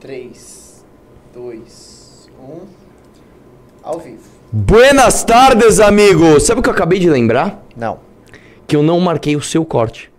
[0.00, 0.82] 3,
[1.34, 2.60] 2, 1.
[3.82, 4.22] Ao vivo.
[4.50, 6.40] Buenas tardes, amigo!
[6.40, 7.62] Sabe o que eu acabei de lembrar?
[7.76, 7.98] Não.
[8.66, 10.10] Que eu não marquei o seu corte.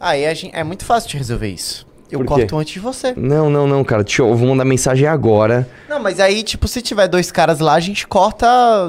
[0.00, 1.86] Aí a gente, é muito fácil de resolver isso.
[2.10, 2.40] Eu Por quê?
[2.40, 3.12] corto antes de você.
[3.14, 4.02] Não, não, não, cara.
[4.02, 5.68] Deixa eu, eu vou mandar mensagem agora.
[5.86, 8.46] Não, mas aí, tipo, se tiver dois caras lá, a gente corta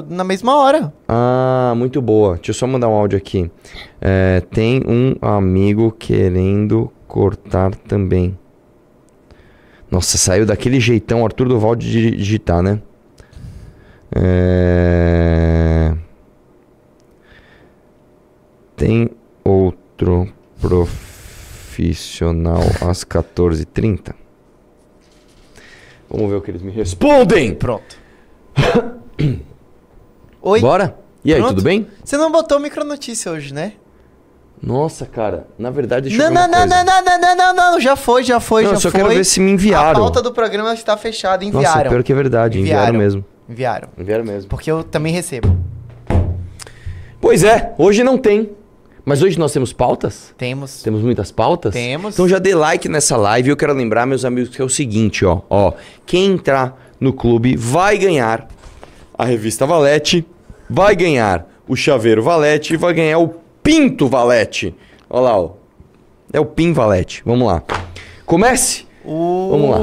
[0.08, 0.90] na mesma hora.
[1.06, 2.36] Ah, muito boa.
[2.36, 3.50] Deixa eu só mandar um áudio aqui.
[4.00, 8.38] É, tem um amigo querendo cortar também.
[9.90, 12.80] Nossa, saiu daquele jeitão Arthur Duval de digi- digitar, né?
[14.14, 15.94] É...
[18.76, 19.10] Tem
[19.44, 24.14] outro profissional às 14h30?
[26.08, 27.54] Vamos ver o que eles me respondem.
[27.54, 27.96] Pronto.
[30.42, 30.60] Oi?
[30.64, 30.96] Bora?
[31.24, 31.56] E aí, Pronto.
[31.56, 31.86] tudo bem?
[32.02, 33.74] Você não botou micronotícia hoje, né?
[34.62, 36.84] Nossa, cara, na verdade, deixa Não, eu ver não, não, coisa.
[36.84, 39.00] não, não, não, não, não, não, já foi, já foi, Não, já só foi.
[39.00, 40.00] quero ver se me A enviaram.
[40.00, 41.90] pauta do programa está fechada, Nossa, enviaram.
[41.90, 42.98] pior que é verdade, enviaram, Enviaram.
[42.98, 43.24] mesmo.
[43.48, 43.88] Enviaram.
[43.98, 44.50] Enviaram mesmo.
[44.50, 45.56] Porque eu também recebo.
[47.20, 48.50] Pois é, hoje não tem.
[49.04, 50.32] Mas hoje nós temos pautas?
[50.36, 50.82] Temos.
[50.82, 51.72] Temos muitas pautas?
[51.72, 52.14] Temos.
[52.14, 54.68] Então já dê like nessa live e eu quero lembrar, meus amigos, que é o
[54.68, 55.40] seguinte, ó.
[55.48, 55.72] ó
[56.06, 58.46] quem entrar no clube vai ganhar
[59.16, 60.26] a revista Valete,
[60.68, 64.74] vai ganhar o chaveiro Valete e vai ganhar o Pinto Valete.
[65.08, 65.50] Olha lá, ó.
[66.32, 67.22] É o Pin Valete.
[67.24, 67.62] Vamos lá.
[68.24, 68.86] Comece!
[69.50, 69.78] Vamos lá.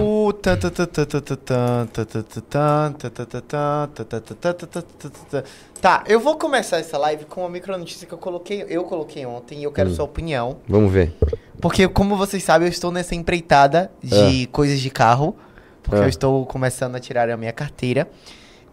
[5.82, 9.60] Tá, eu vou começar essa live com uma micronotícia que eu coloquei, eu coloquei ontem
[9.60, 9.96] e eu quero hum.
[9.96, 10.58] sua opinião.
[10.68, 11.14] Vamos ver.
[11.60, 15.36] Porque, como vocês sabem, eu estou nessa empreitada de coisas de carro.
[15.84, 18.10] Porque eu estou começando a tirar a minha carteira.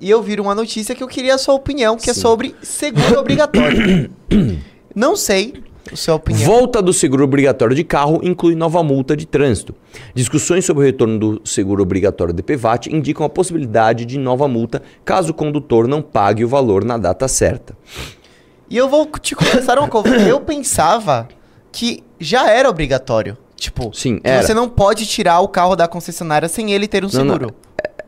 [0.00, 2.10] E eu vi uma notícia que eu queria a sua opinião, que Sim.
[2.10, 4.10] é sobre seguro obrigatório.
[4.94, 5.54] Não sei
[5.92, 6.46] sua opinião.
[6.46, 9.74] Volta do seguro obrigatório de carro inclui nova multa de trânsito.
[10.14, 15.32] Discussões sobre o retorno do seguro obrigatório DPVAT indicam a possibilidade de nova multa caso
[15.32, 17.76] o condutor não pague o valor na data certa.
[18.70, 20.16] E eu vou te confessar uma coisa.
[20.16, 21.28] Eu pensava
[21.70, 23.36] que já era obrigatório.
[23.56, 24.42] Tipo, Sim, que era.
[24.42, 27.54] você não pode tirar o carro da concessionária sem ele ter um Não, não, seguro.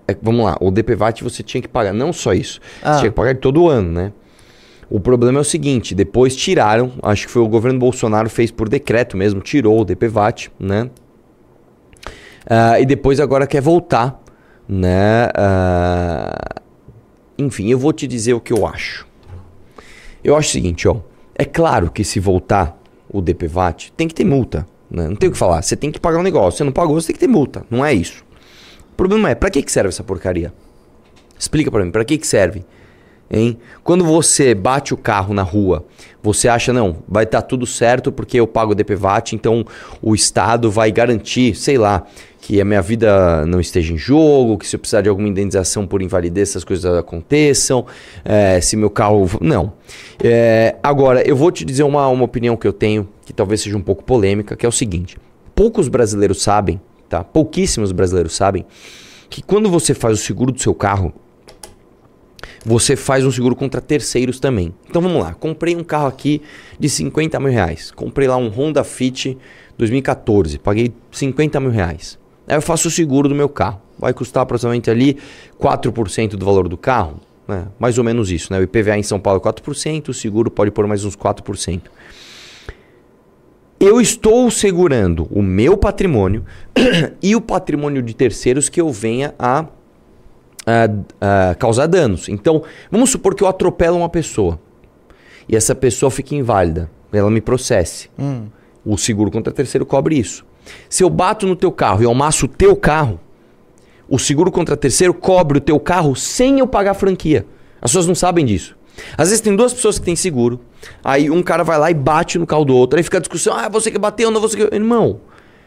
[0.09, 2.95] É, vamos lá, o DPVAT você tinha que pagar, não só isso, Ah.
[2.95, 4.13] você tinha que pagar todo ano, né?
[4.89, 8.69] O problema é o seguinte, depois tiraram, acho que foi o governo Bolsonaro fez por
[8.69, 10.89] decreto mesmo, tirou o DPVAT, né?
[12.49, 14.23] Ah, e depois agora quer voltar,
[14.69, 15.29] né?
[15.35, 16.61] Ah,
[17.37, 19.07] enfim, eu vou te dizer o que eu acho.
[20.23, 20.97] Eu acho o seguinte, ó.
[21.35, 24.67] É claro que se voltar o DPVAT, tem que ter multa.
[24.91, 25.09] Né?
[25.09, 25.63] Não tem o que falar.
[25.63, 26.59] Você tem que pagar um negócio.
[26.59, 27.65] Você não pagou, você tem que ter multa.
[27.71, 28.25] Não é isso.
[28.93, 30.53] O problema é, pra que, serve essa porcaria?
[31.39, 32.65] Explica pra mim, que, que serve?
[33.31, 33.59] Hein?
[33.83, 35.85] Quando você bate o carro na rua,
[36.23, 39.65] você acha, não, vai estar tudo certo porque eu pago o DPVAT, então
[40.01, 42.05] o Estado vai garantir, sei lá,
[42.41, 45.85] que a minha vida não esteja em jogo, que se eu precisar de alguma indenização
[45.85, 47.85] por invalidez, essas coisas aconteçam,
[48.25, 49.29] eh, se meu carro.
[49.41, 49.73] Não.
[50.23, 53.77] Eh, agora, eu vou te dizer uma, uma opinião que eu tenho, que talvez seja
[53.77, 55.19] um pouco polêmica, que é o seguinte:
[55.57, 57.25] poucos brasileiros sabem, tá?
[57.25, 58.65] Pouquíssimos brasileiros sabem,
[59.29, 61.13] que quando você faz o seguro do seu carro,
[62.67, 64.75] você faz um seguro contra terceiros também.
[64.91, 66.43] Então vamos lá, comprei um carro aqui
[66.81, 67.93] de 50 mil reais.
[67.93, 69.39] Comprei lá um Honda Fit
[69.79, 72.19] 2014, paguei 50 mil reais.
[72.49, 73.81] Aí eu faço o seguro do meu carro.
[73.97, 75.17] Vai custar aproximadamente ali
[75.61, 77.21] 4% do valor do carro.
[77.47, 77.69] Né?
[77.79, 78.59] Mais ou menos isso, né?
[78.59, 81.83] O IPVA em São Paulo é 4%, o seguro pode pôr mais uns 4%.
[83.79, 86.45] Eu estou segurando o meu patrimônio
[87.23, 89.67] e o patrimônio de terceiros que eu venha a
[91.59, 92.29] causar danos.
[92.29, 94.59] Então, vamos supor que eu atropelo uma pessoa
[95.49, 98.11] e essa pessoa fica inválida, ela me processe.
[98.19, 98.47] Hum.
[98.85, 100.45] O seguro contra terceiro cobre isso.
[100.89, 103.21] Se eu bato no teu carro e amasso o teu carro,
[104.09, 107.47] o seguro contra terceiro cobre o teu carro sem eu pagar a franquia.
[107.81, 108.77] As pessoas não sabem disso.
[109.17, 110.61] Às vezes tem duas pessoas que têm seguro,
[111.05, 113.55] aí um cara vai lá e bate no carro do outro, aí fica a discussão,
[113.55, 114.75] ah, você que bateu, não você que...
[114.75, 115.21] Irmão,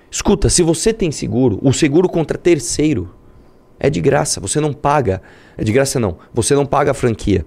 [0.10, 3.14] escuta, se você tem seguro, o seguro contra terceiro
[3.80, 5.22] é de graça, você não paga.
[5.58, 7.46] É de graça não, você não paga a franquia.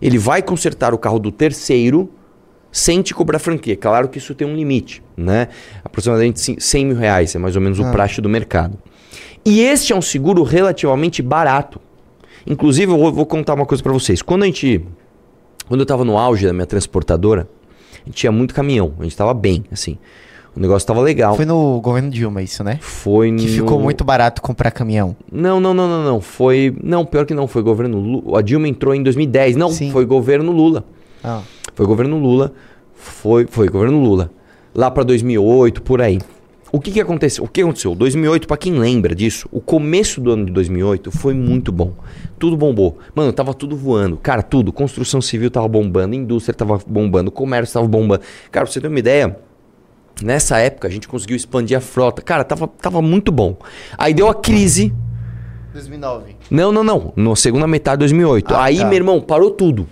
[0.00, 2.10] Ele vai consertar o carro do terceiro
[2.70, 3.76] sem te cobrar franquia.
[3.76, 5.48] Claro que isso tem um limite, né?
[5.84, 8.78] Aproximadamente cin- 100 mil reais, é mais ou menos o praxe do mercado.
[9.44, 11.80] E este é um seguro relativamente barato.
[12.46, 14.22] Inclusive, eu vou, contar uma coisa para vocês.
[14.22, 14.84] Quando a gente.
[15.68, 17.48] Quando eu tava no auge da minha transportadora,
[18.02, 18.94] a gente tinha muito caminhão.
[18.98, 19.98] A gente tava bem, assim.
[20.54, 21.34] O negócio tava legal.
[21.34, 22.78] Foi no governo Dilma isso, né?
[22.82, 23.48] Foi Que no...
[23.48, 25.16] ficou muito barato comprar caminhão.
[25.30, 26.20] Não, não, não, não, não.
[26.20, 26.76] Foi.
[26.82, 27.48] Não, pior que não.
[27.48, 28.38] Foi governo Lula.
[28.38, 29.56] A Dilma entrou em 2010.
[29.56, 29.90] Não, Sim.
[29.90, 30.84] foi governo Lula.
[31.24, 31.40] Ah.
[31.74, 32.52] Foi governo Lula.
[32.94, 34.30] Foi, foi governo Lula.
[34.74, 36.18] Lá pra 2008, por aí.
[36.70, 37.44] o que, que aconteceu?
[37.44, 37.94] O que aconteceu?
[37.94, 41.92] 2008, para quem lembra disso, o começo do ano de 2008 foi muito bom.
[42.38, 42.98] Tudo bombou.
[43.14, 44.16] Mano, tava tudo voando.
[44.18, 44.72] Cara, tudo.
[44.72, 48.22] Construção civil tava bombando, indústria tava bombando, comércio tava bombando.
[48.50, 49.36] Cara, pra você ter uma ideia,
[50.20, 52.20] nessa época a gente conseguiu expandir a frota.
[52.22, 53.56] Cara, tava, tava muito bom.
[53.96, 54.92] Aí deu a crise.
[55.72, 56.36] 2009.
[56.50, 57.12] Não, não, não.
[57.16, 58.54] Na segunda metade de 2008.
[58.54, 58.84] Ah, aí, tá.
[58.84, 59.88] meu irmão, parou tudo.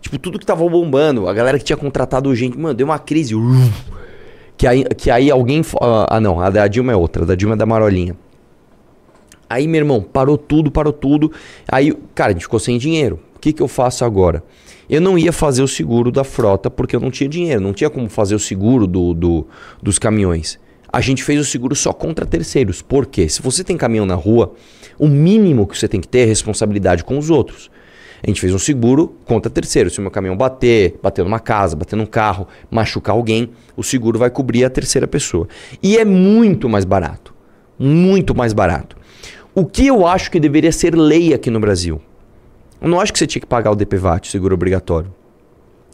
[0.00, 1.28] Tipo, tudo que tava bombando.
[1.28, 3.34] A galera que tinha contratado gente, mano, deu uma crise.
[4.56, 5.62] Que aí, que aí alguém.
[5.80, 6.40] ah, Ah, não.
[6.40, 7.22] A da Dilma é outra.
[7.22, 8.16] A da Dilma é da Marolinha.
[9.48, 11.32] Aí, meu irmão, parou tudo, parou tudo.
[11.70, 13.20] Aí, cara, a gente ficou sem dinheiro.
[13.36, 14.42] O que, que eu faço agora?
[14.90, 17.60] Eu não ia fazer o seguro da frota porque eu não tinha dinheiro.
[17.60, 19.46] Não tinha como fazer o seguro do, do-
[19.80, 20.58] dos caminhões.
[20.92, 22.82] A gente fez o seguro só contra terceiros.
[22.82, 23.28] Por quê?
[23.28, 24.52] Se você tem caminhão na rua,
[24.98, 27.70] o mínimo que você tem que ter é responsabilidade com os outros.
[28.22, 29.92] A gente fez um seguro contra terceiros.
[29.94, 34.18] Se o meu caminhão bater, bater numa casa, bater num carro, machucar alguém, o seguro
[34.18, 35.46] vai cobrir a terceira pessoa.
[35.80, 37.32] E é muito mais barato.
[37.78, 38.96] Muito mais barato.
[39.54, 42.00] O que eu acho que deveria ser lei aqui no Brasil?
[42.80, 45.12] Eu não acho que você tinha que pagar o DPVAT, seguro obrigatório.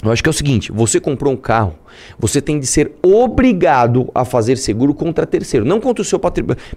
[0.04, 1.74] Eu acho que é o seguinte, você comprou um carro,
[2.18, 6.20] você tem de ser obrigado a fazer seguro contra terceiro, não contra o seu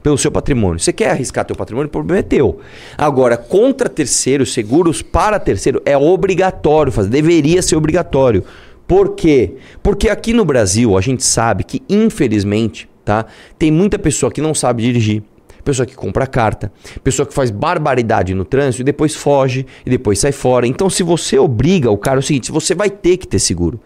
[0.01, 0.79] pelo seu patrimônio.
[0.79, 2.61] Você quer arriscar teu patrimônio, o problema é teu.
[2.97, 8.45] Agora, contra terceiro, seguros para terceiro é obrigatório fazer, deveria ser obrigatório.
[8.87, 9.57] Por quê?
[9.83, 13.25] Porque aqui no Brasil a gente sabe que infelizmente, tá?
[13.57, 15.21] Tem muita pessoa que não sabe dirigir,
[15.63, 16.71] pessoa que compra carta,
[17.03, 20.65] pessoa que faz barbaridade no trânsito e depois foge e depois sai fora.
[20.67, 23.79] Então, se você obriga o cara, é o seguinte: você vai ter que ter seguro,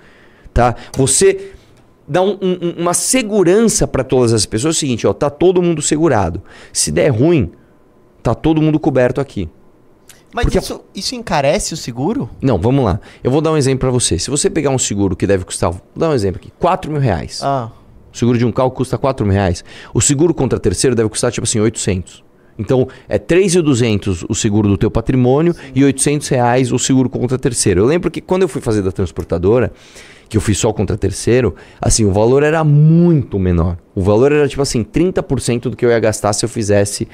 [0.54, 0.76] tá?
[0.98, 1.52] Você
[2.08, 4.76] dá um- um- uma segurança para todas as pessoas.
[4.76, 6.42] É o seguinte: ó, tá todo mundo segurado.
[6.72, 7.52] Se der ruim,
[8.22, 9.50] tá todo mundo coberto aqui.
[10.36, 12.28] Mas Porque- isso, isso encarece o seguro?
[12.42, 13.00] Não, vamos lá.
[13.24, 14.18] Eu vou dar um exemplo para você.
[14.18, 17.00] Se você pegar um seguro que deve custar, vou dar um exemplo aqui, 4 mil
[17.00, 17.40] reais.
[17.44, 17.70] Ah.
[18.14, 19.64] O seguro de um carro custa 4 mil reais.
[19.94, 22.24] O seguro contra terceiro deve custar tipo assim 800.
[22.58, 27.82] Então é 3.200 o seguro do teu patrimônio e 800 reais o seguro contra terceiro.
[27.82, 29.72] Eu lembro que quando eu fui fazer da transportadora,
[30.30, 33.78] que eu fiz só contra terceiro, assim, o valor era muito menor.
[33.96, 37.08] O valor era tipo assim 30% do que eu ia gastar se eu fizesse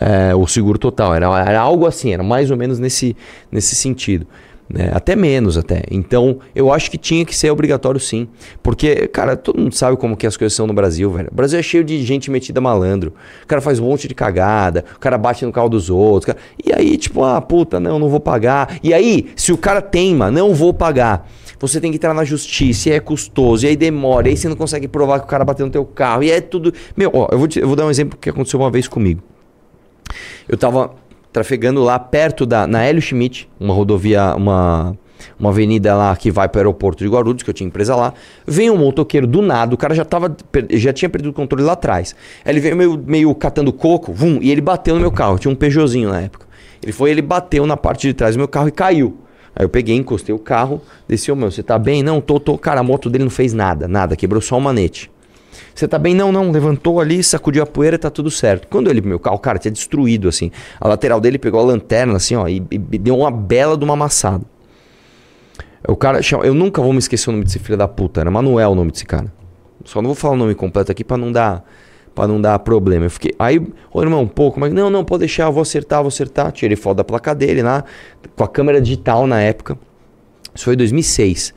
[0.00, 1.14] eh, o seguro total.
[1.14, 3.14] Era, era algo assim, era mais ou menos nesse,
[3.50, 4.26] nesse sentido
[4.68, 4.90] né?
[4.92, 5.82] Até menos até.
[5.90, 8.28] Então, eu acho que tinha que ser obrigatório sim.
[8.62, 11.28] Porque, cara, todo mundo sabe como que as coisas são no Brasil, velho.
[11.30, 13.12] O Brasil é cheio de gente metida malandro.
[13.42, 16.26] O cara faz um monte de cagada, o cara bate no carro dos outros.
[16.26, 18.78] cara- E aí, tipo, ah, puta, não, não vou pagar.
[18.82, 21.28] E aí, se o cara teima, não vou pagar.
[21.58, 24.46] Você tem que entrar na justiça, e é custoso, e aí demora, e aí você
[24.46, 26.70] não consegue provar que o cara bateu no teu carro, e é tudo.
[26.94, 29.22] Meu, ó, eu vou, te- eu vou dar um exemplo que aconteceu uma vez comigo.
[30.48, 30.90] Eu tava
[31.36, 34.96] trafegando lá perto da na Hélio Schmidt, uma rodovia, uma
[35.38, 38.14] uma avenida lá que vai para o aeroporto de Guarulhos, que eu tinha empresa lá.
[38.46, 40.34] Vem um motoqueiro do nada, o cara já tava
[40.70, 42.16] já tinha perdido o controle lá atrás.
[42.42, 45.38] Aí ele veio meio, meio catando coco, vum, e ele bateu no meu carro.
[45.38, 46.46] Tinha um Peugeotzinho na época.
[46.82, 49.18] Ele foi, ele bateu na parte de trás do meu carro e caiu.
[49.54, 52.02] Aí eu peguei, encostei o carro, desci, ô meu, você tá bem?
[52.02, 52.56] Não, tô, tô.
[52.56, 55.10] Cara, a moto dele não fez nada, nada, quebrou só o manete.
[55.74, 56.14] Você tá bem?
[56.14, 56.50] Não, não.
[56.50, 58.68] Levantou ali, sacudiu a poeira tá tudo certo.
[58.68, 60.50] Quando ele, meu carro, cara, tinha destruído, assim.
[60.80, 63.94] A lateral dele pegou a lanterna, assim, ó, e, e- deu uma bela de uma
[63.94, 64.44] amassada.
[65.88, 68.20] O cara, eu nunca vou me esquecer o nome desse filho da puta.
[68.20, 69.32] Era Manuel o nome desse cara.
[69.84, 71.64] Só não vou falar o nome completo aqui pra não dar,
[72.14, 73.06] para não dar problema.
[73.06, 76.00] Eu fiquei, aí, ô irmão, como é que, não, não, pode deixar, eu vou acertar,
[76.00, 76.50] vou acertar.
[76.50, 77.84] Tirei foto da placa dele lá,
[78.34, 79.78] com a câmera digital na época.
[80.54, 81.54] Isso foi em 2006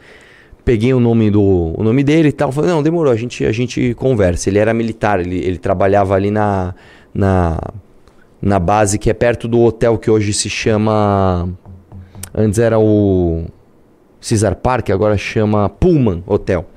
[0.69, 2.51] peguei o nome do o nome dele e tal.
[2.51, 4.51] Falei, não, demorou, a gente, a gente conversa.
[4.51, 6.75] Ele era militar, ele, ele trabalhava ali na,
[7.11, 7.59] na,
[8.39, 11.49] na base que é perto do hotel que hoje se chama.
[12.35, 13.45] Antes era o
[14.21, 16.67] Cesar Park, agora chama Pullman Hotel.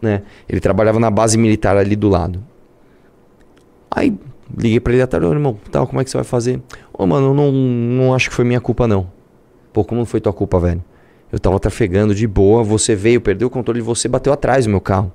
[0.00, 0.22] Né?
[0.48, 2.40] Ele trabalhava na base militar ali do lado.
[3.90, 4.16] Aí
[4.56, 6.62] liguei pra ele tarde, ô irmão, tal, como é que você vai fazer?
[6.92, 9.10] Ô, mano, eu não, não acho que foi minha culpa, não.
[9.72, 10.84] Pô, como não foi tua culpa, velho?
[11.32, 14.80] Eu tava trafegando de boa, você veio, perdeu o controle, você bateu atrás do meu
[14.80, 15.12] carro.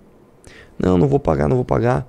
[0.79, 2.07] Não, não vou pagar, não vou pagar.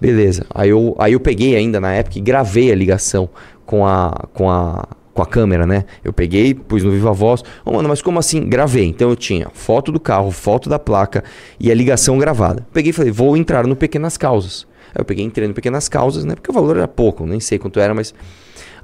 [0.00, 0.44] Beleza.
[0.54, 3.28] Aí eu, aí eu peguei ainda na época e gravei a ligação
[3.64, 5.84] com a, com a, com a câmera, né?
[6.02, 7.42] Eu peguei, pus no Viva Voz.
[7.64, 8.46] Ô, mano, mas como assim?
[8.46, 8.86] Gravei.
[8.86, 11.22] Então eu tinha foto do carro, foto da placa
[11.58, 12.66] e a ligação gravada.
[12.72, 14.66] Peguei e falei, vou entrar no Pequenas Causas.
[14.88, 16.34] Aí eu peguei e entrei no Pequenas Causas, né?
[16.34, 18.12] Porque o valor era pouco, nem sei quanto era, mas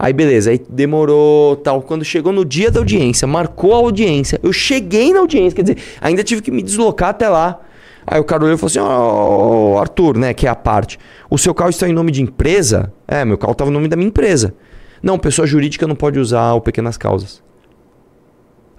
[0.03, 1.83] Aí beleza, aí demorou tal.
[1.83, 4.41] Quando chegou no dia da audiência, marcou a audiência.
[4.43, 7.61] Eu cheguei na audiência, quer dizer, ainda tive que me deslocar até lá.
[8.07, 10.99] Aí o cara olhou e falou assim: Ó, Arthur, né, que é a parte.
[11.29, 12.91] O seu carro está em nome de empresa?
[13.07, 14.55] É, meu carro estava no nome da minha empresa.
[15.03, 17.43] Não, pessoa jurídica não pode usar o Pequenas Causas.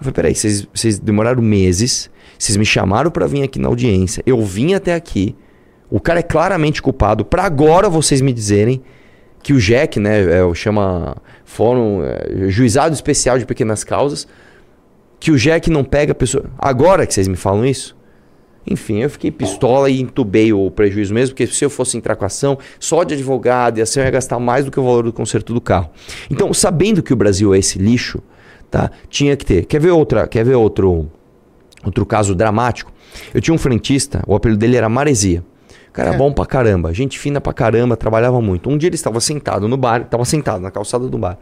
[0.00, 4.42] falei: peraí, vocês, vocês demoraram meses, vocês me chamaram para vir aqui na audiência, eu
[4.42, 5.36] vim até aqui.
[5.88, 7.24] O cara é claramente culpado.
[7.24, 8.82] Pra agora vocês me dizerem
[9.42, 14.26] que o JEC, né, é, chama Fórum é, Juizado Especial de Pequenas Causas,
[15.18, 16.44] que o JEC não pega a pessoa.
[16.58, 17.96] Agora que vocês me falam isso?
[18.66, 22.24] Enfim, eu fiquei pistola e entubei o prejuízo mesmo, porque se eu fosse entrar com
[22.24, 25.12] ação, só de advogado e assim eu ia gastar mais do que o valor do
[25.12, 25.90] conserto do carro.
[26.30, 28.22] Então, sabendo que o Brasil é esse lixo,
[28.70, 28.90] tá?
[29.08, 29.64] Tinha que ter.
[29.64, 31.10] Quer ver outra, quer ver outro
[31.84, 32.92] outro caso dramático?
[33.34, 35.44] Eu tinha um frentista, o apelido dele era Maresia.
[35.92, 36.16] Cara é.
[36.16, 38.70] bom pra caramba, gente fina pra caramba, trabalhava muito.
[38.70, 41.38] Um dia ele estava sentado no bar, estava sentado na calçada do bar.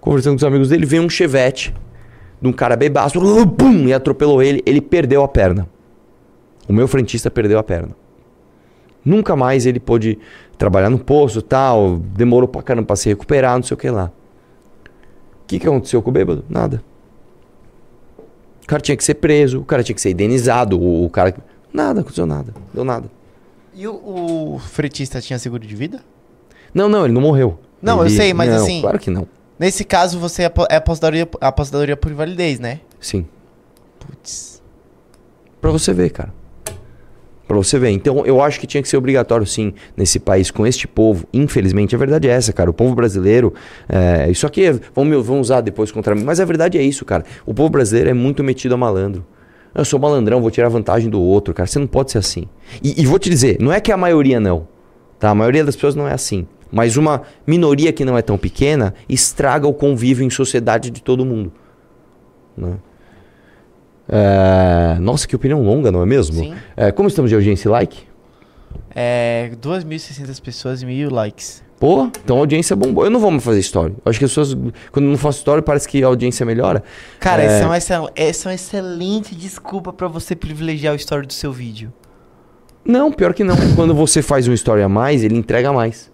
[0.00, 1.72] Conversando com os amigos dele, veio um chevette
[2.40, 5.68] de um cara bebaço, pum, e atropelou ele, ele perdeu a perna.
[6.68, 7.94] O meu frentista perdeu a perna.
[9.04, 10.18] Nunca mais ele pôde
[10.58, 14.10] trabalhar no posto tal, demorou pra caramba pra se recuperar, não sei o que lá.
[15.44, 16.44] O que, que aconteceu com o bêbado?
[16.48, 16.82] Nada.
[18.62, 21.34] O cara tinha que ser preso, o cara tinha que ser indenizado, o, o cara.
[21.72, 23.19] Nada, aconteceu nada, deu nada.
[23.80, 26.00] E o, o fretista tinha seguro de vida?
[26.74, 27.58] Não, não, ele não morreu.
[27.80, 28.12] Não, ele...
[28.12, 28.82] eu sei, mas não, assim.
[28.82, 29.26] Claro que não.
[29.58, 32.80] Nesse caso, você é, é aposentadoria, aposentadoria por invalidez, né?
[33.00, 33.26] Sim.
[33.98, 34.62] Putz.
[35.62, 36.30] Pra você ver, cara.
[37.48, 37.88] Pra você ver.
[37.88, 41.26] Então, eu acho que tinha que ser obrigatório, sim, nesse país, com este povo.
[41.32, 42.68] Infelizmente, a verdade é essa, cara.
[42.68, 43.54] O povo brasileiro.
[43.88, 46.22] É, isso aqui é, vão, vão usar depois contra mim.
[46.22, 47.24] Mas a verdade é isso, cara.
[47.46, 49.24] O povo brasileiro é muito metido a malandro.
[49.74, 51.66] Eu sou malandrão, vou tirar vantagem do outro, cara.
[51.66, 52.44] Você não pode ser assim.
[52.82, 54.66] E, e vou te dizer, não é que a maioria não.
[55.18, 55.30] Tá?
[55.30, 56.46] A maioria das pessoas não é assim.
[56.72, 61.24] Mas uma minoria que não é tão pequena estraga o convívio em sociedade de todo
[61.24, 61.52] mundo.
[62.56, 62.76] Né?
[64.08, 64.98] É...
[65.00, 66.42] Nossa, que opinião longa, não é mesmo?
[66.42, 66.54] Sim.
[66.76, 68.02] É, como estamos de audiência e like?
[68.94, 69.50] É.
[69.60, 71.62] 2.600 pessoas e mil likes.
[71.80, 73.04] Pô, então a audiência bombou.
[73.04, 73.94] Eu não vou mais fazer história.
[74.04, 74.54] Acho que as pessoas,
[74.92, 76.84] quando não faço história, parece que a audiência melhora.
[77.18, 77.46] Cara, É.
[77.46, 81.50] essa, é uma essa é uma excelente desculpa pra você privilegiar o story do seu
[81.50, 81.90] vídeo.
[82.84, 83.56] Não, pior que não.
[83.74, 86.12] quando você faz uma história a mais, ele entrega mais.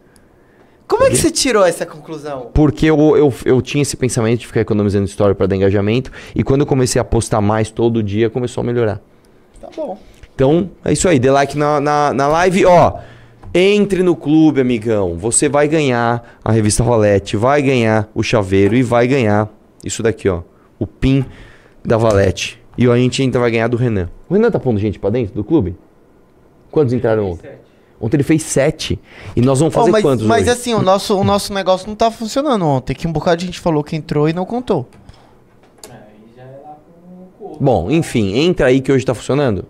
[0.86, 2.52] Como é que você tirou essa conclusão?
[2.54, 6.12] Porque eu, eu, eu tinha esse pensamento de ficar economizando história para dar engajamento.
[6.32, 9.00] E quando eu comecei a postar mais todo dia, começou a melhorar.
[9.60, 9.98] Tá bom.
[10.32, 11.18] Então, é isso aí.
[11.18, 12.66] Dê like na, na, na live.
[12.66, 12.98] Ó,
[13.58, 15.16] entre no clube, amigão.
[15.16, 19.48] Você vai ganhar a revista Rolete, vai ganhar o chaveiro e vai ganhar
[19.82, 20.42] isso daqui, ó.
[20.78, 21.24] O pin
[21.82, 22.62] da Valete.
[22.76, 24.10] E a gente ainda vai ganhar do Renan.
[24.28, 25.74] O Renan tá pondo gente pra dentro do clube?
[26.70, 27.52] Quantos entraram ontem?
[27.98, 29.00] Ontem ele fez sete.
[29.34, 30.50] E nós vamos fazer Ó, mas quantos mas hoje?
[30.50, 32.92] assim, o nosso, o nosso negócio não tá funcionando ontem.
[32.92, 34.86] Que um bocado de gente falou que entrou e não contou.
[37.58, 39.64] Bom, enfim, entra aí que hoje tá funcionando.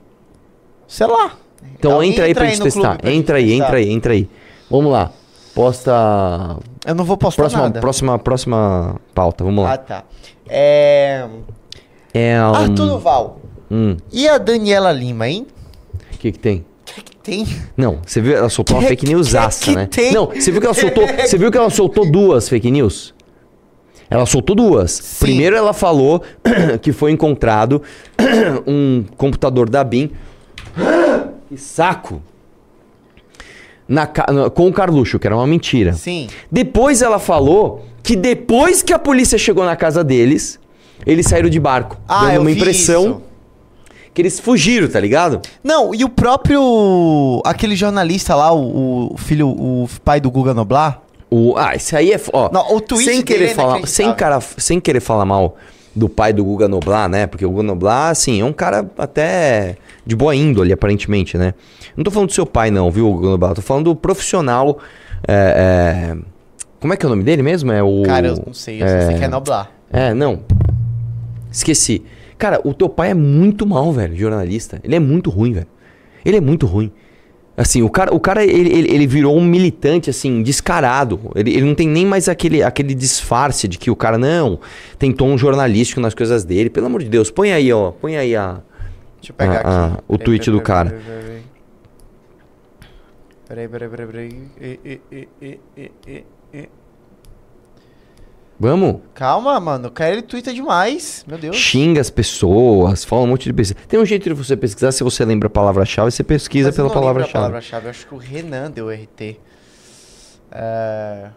[0.88, 1.36] Sei lá.
[1.78, 2.96] Então Alguém entra aí pra gente no testar.
[2.98, 3.64] pra gente Entra aí, testar.
[3.64, 4.28] entra aí, entra aí.
[4.70, 5.10] Vamos lá.
[5.54, 6.58] Posta.
[6.86, 7.80] Eu não vou postar Próxima, nada.
[7.80, 9.42] próxima, próxima pauta.
[9.44, 9.78] Vamos Ah, lá.
[9.78, 10.04] tá.
[10.48, 11.26] É...
[12.14, 12.54] É um.
[12.54, 13.40] Arthur Duval.
[13.70, 15.46] Hum, E a Daniela Lima, hein?
[16.14, 16.58] o que que tem?
[16.58, 17.46] O que, que tem?
[17.76, 18.36] Não, você viu?
[18.36, 19.86] Ela soltou uma Que- fake news aça, né?
[19.86, 20.12] tem?
[20.12, 21.04] Não, você viu que ela soltou.
[21.18, 23.12] Você viu que ela soltou duas fake news?
[24.08, 24.92] Ela soltou duas.
[24.92, 25.26] Sim.
[25.26, 26.22] Primeiro ela falou
[26.80, 27.82] que foi encontrado
[28.66, 30.10] um computador da BIM.
[31.48, 32.22] Que saco!
[33.88, 35.92] Na, na- com o Carluxo, que era uma mentira.
[35.92, 36.28] Sim.
[36.50, 40.58] Depois ela falou que depois que a polícia chegou na casa deles,
[41.06, 41.96] eles saíram de barco.
[42.08, 43.22] Ah, dando uma impressão
[44.12, 45.40] que eles fugiram, tá ligado?
[45.62, 47.40] Não, e o próprio...
[47.44, 51.02] Aquele jornalista lá, o, o filho, o pai do Guga Noblar...
[51.28, 52.20] O, ah, isso aí é.
[52.32, 55.56] Ó, Não, o tweet sem querer é falar, sem, cara, sem querer falar mal
[55.96, 57.26] do pai do Guga Noblar, né?
[57.26, 61.54] Porque o Guga Noblar, assim, é um cara até de boa índole, aparentemente, né?
[61.96, 63.54] Não tô falando do seu pai, não, viu, Guga Noblar?
[63.54, 64.78] Tô falando do profissional.
[65.26, 66.16] é, é,
[66.78, 67.72] Como é que é o nome dele mesmo?
[67.72, 68.02] É o.
[68.04, 69.70] Cara, eu não sei, eu só sei que é Noblar.
[69.90, 70.40] É, não.
[71.50, 72.04] Esqueci.
[72.36, 74.78] Cara, o teu pai é muito mal, velho, jornalista.
[74.84, 75.66] Ele é muito ruim, velho.
[76.24, 76.92] Ele é muito ruim.
[77.56, 81.18] Assim, o cara, o cara ele, ele, ele virou um militante, assim, descarado.
[81.34, 84.60] Ele, ele não tem nem mais aquele, aquele disfarce de que o cara, não,
[84.98, 86.68] tem tom jornalístico nas coisas dele.
[86.68, 87.92] Pelo amor de Deus, põe aí, ó.
[87.92, 88.60] Põe aí a.
[89.20, 89.96] Deixa eu pegar Ah, aqui.
[89.98, 90.94] ah, o tweet do cara.
[93.48, 94.42] Peraí, peraí, peraí, peraí.
[94.60, 96.68] E, e, e, e, e, e, e.
[98.58, 99.00] Vamos?
[99.14, 99.88] Calma, mano.
[99.88, 101.24] O cara ele twitta demais.
[101.28, 101.54] Meu Deus.
[101.56, 103.86] Xinga as pessoas, fala um monte de pesquisa.
[103.86, 106.84] Tem um jeito de você pesquisar, se você lembra a palavra-chave, você pesquisa Mas eu
[106.84, 107.44] pela não lembro a palavra-chave.
[107.44, 107.86] palavra-chave.
[107.86, 109.38] Eu acho que o Renan deu RT.
[110.50, 111.28] É...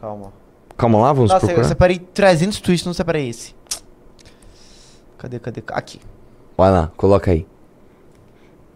[0.00, 0.32] Calma.
[0.76, 1.68] Calma lá, vamos Nossa, eu procurar.
[1.68, 3.54] separei 300 tweets, não separei esse.
[5.16, 5.62] Cadê, cadê?
[5.68, 6.00] Aqui.
[6.56, 7.46] Vai lá, coloca aí.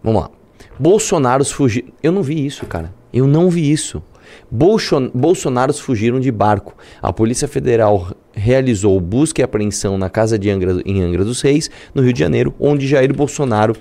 [0.03, 0.31] Vamos lá.
[0.79, 1.89] Bolsonaros fugiram.
[2.03, 2.93] Eu não vi isso, cara.
[3.13, 4.03] Eu não vi isso.
[4.51, 5.11] Bolson...
[5.15, 6.75] Bolsonaros fugiram de barco.
[7.01, 10.81] A Polícia Federal realizou busca e apreensão na casa de Angra...
[10.85, 13.75] em Angra dos Reis, no Rio de Janeiro, onde Jair Bolsonaro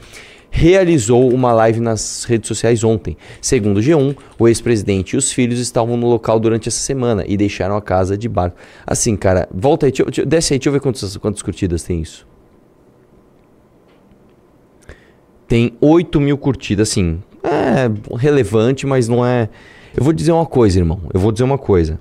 [0.51, 3.15] realizou uma live nas redes sociais ontem.
[3.41, 7.38] Segundo o G1, o ex-presidente e os filhos estavam no local durante essa semana e
[7.38, 8.58] deixaram a casa de barco.
[8.86, 9.94] Assim, cara, volta aí,
[10.25, 12.27] desce aí, deixa eu ver quantas, quantas curtidas tem isso.
[15.48, 17.22] Tem 8 mil curtidas, assim.
[17.44, 19.50] É relevante, mas não é.
[19.96, 21.01] Eu vou dizer uma coisa, irmão.
[21.13, 22.00] Eu vou dizer uma coisa.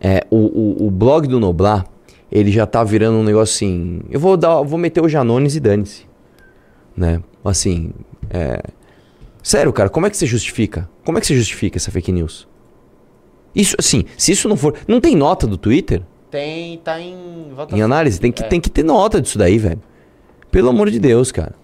[0.00, 1.86] É, o, o, o blog do Noblar,
[2.30, 4.00] ele já tá virando um negócio assim.
[4.10, 6.04] Eu vou dar, vou meter o Janones e dane-se.
[6.96, 7.22] Né?
[7.44, 7.92] Assim,
[8.30, 8.62] é...
[9.42, 10.88] Sério, cara, como é que você justifica?
[11.04, 12.48] Como é que você justifica essa fake news?
[13.54, 14.74] Isso, assim, se isso não for.
[14.88, 16.02] Não tem nota do Twitter?
[16.30, 17.16] Tem, tá em.
[17.72, 18.20] Em análise?
[18.20, 18.46] Tem que, é.
[18.46, 19.80] tem que ter nota disso daí, velho.
[20.50, 21.54] Pelo amor de Deus, cara.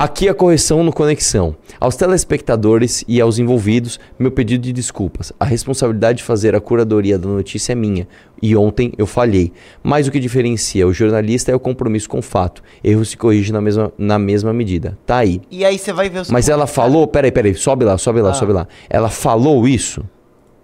[0.00, 1.56] Aqui a correção no Conexão.
[1.80, 5.32] Aos telespectadores e aos envolvidos, meu pedido de desculpas.
[5.40, 8.06] A responsabilidade de fazer a curadoria da notícia é minha.
[8.40, 9.52] E ontem eu falhei.
[9.82, 12.62] Mas o que diferencia o jornalista é o compromisso com o fato.
[12.84, 14.96] Erro se corrige na mesma, na mesma medida.
[15.04, 15.42] Tá aí.
[15.50, 17.08] E aí você vai ver os Mas ela falou.
[17.08, 18.34] Peraí, peraí, sobe lá, sobe lá, ah.
[18.34, 18.68] sobe lá.
[18.88, 20.04] Ela falou isso?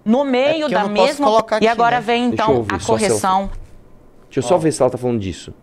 [0.05, 1.27] No meio é da mesma.
[1.59, 2.01] e agora né?
[2.01, 3.49] vem então ouvir, a correção.
[4.29, 5.53] Deixa eu só ver se ela tá falando disso.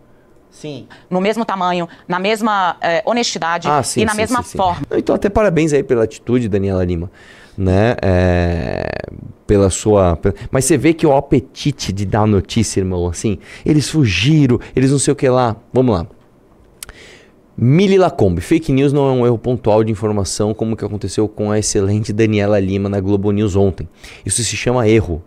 [0.53, 0.87] Sim.
[1.09, 4.85] No mesmo tamanho, na mesma é, honestidade ah, sim, e na sim, mesma sim, forma.
[4.95, 7.11] Então, até parabéns aí pela atitude, Daniela Lima.
[7.57, 7.95] Né?
[8.01, 8.87] É,
[9.45, 10.17] pela sua.
[10.49, 14.99] Mas você vê que o apetite de dar notícia, irmão, assim, eles fugiram, eles não
[14.99, 15.55] sei o que lá.
[15.73, 16.07] Vamos lá.
[17.57, 21.51] Mili Lacombe, fake news não é um erro pontual de informação como que aconteceu com
[21.51, 23.87] a excelente Daniela Lima na Globo News ontem.
[24.25, 25.23] Isso se chama erro.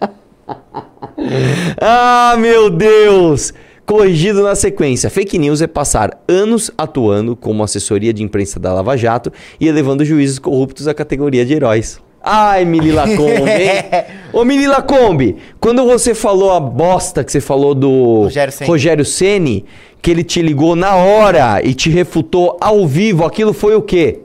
[1.80, 3.52] ah, meu Deus!
[3.86, 8.96] Corrigido na sequência, fake news é passar anos atuando como assessoria de imprensa da Lava
[8.96, 12.00] Jato e elevando juízes corruptos à categoria de heróis.
[12.22, 13.84] Ai, Mili Lacombe, hein?
[14.32, 18.70] Ô, Mili Lacombe, quando você falou a bosta que você falou do Rogério Ceni.
[18.70, 19.64] Rogério Ceni,
[20.00, 24.20] que ele te ligou na hora e te refutou ao vivo, aquilo foi o quê?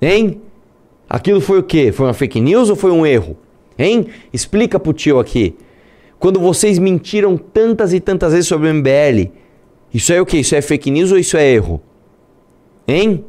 [0.00, 0.40] Hein?
[1.10, 1.92] Aquilo foi o quê?
[1.92, 3.36] Foi uma fake news ou foi um erro?
[3.78, 4.06] Hein?
[4.32, 5.54] Explica pro tio aqui.
[6.22, 9.32] Quando vocês mentiram tantas e tantas vezes sobre o MBL,
[9.92, 10.38] isso é o que?
[10.38, 11.82] Isso é fake news ou isso é erro?
[12.86, 13.24] Hein?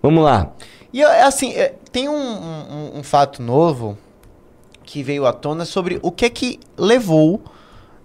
[0.00, 0.54] Vamos lá.
[0.90, 3.98] E assim, é, tem um, um, um fato novo
[4.82, 7.42] que veio à tona sobre o que é que levou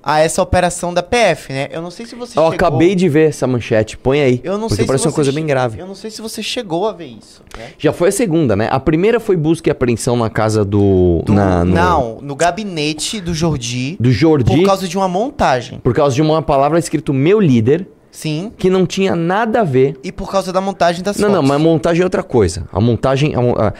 [0.07, 1.67] a essa operação da PF, né?
[1.69, 2.53] Eu não sei se você Eu chegou...
[2.53, 4.39] acabei de ver essa manchete, põe aí.
[4.41, 5.77] Eu não porque sei parece se uma coisa bem grave.
[5.77, 7.43] Eu não sei se você chegou a ver isso.
[7.57, 7.71] Né?
[7.77, 8.69] Já foi a segunda, né?
[8.71, 11.21] A primeira foi busca e apreensão na casa do...
[11.25, 11.73] do na, no...
[11.73, 13.97] Não, no gabinete do Jordi.
[13.99, 14.55] Do Jordi.
[14.55, 15.79] Por causa de uma montagem.
[15.79, 17.85] Por causa de uma palavra escrito meu líder.
[18.09, 18.53] Sim.
[18.57, 19.99] Que não tinha nada a ver.
[20.01, 21.35] E por causa da montagem das não, fotos.
[21.35, 22.65] Não, não, mas a montagem é outra coisa.
[22.71, 23.73] A montagem, a,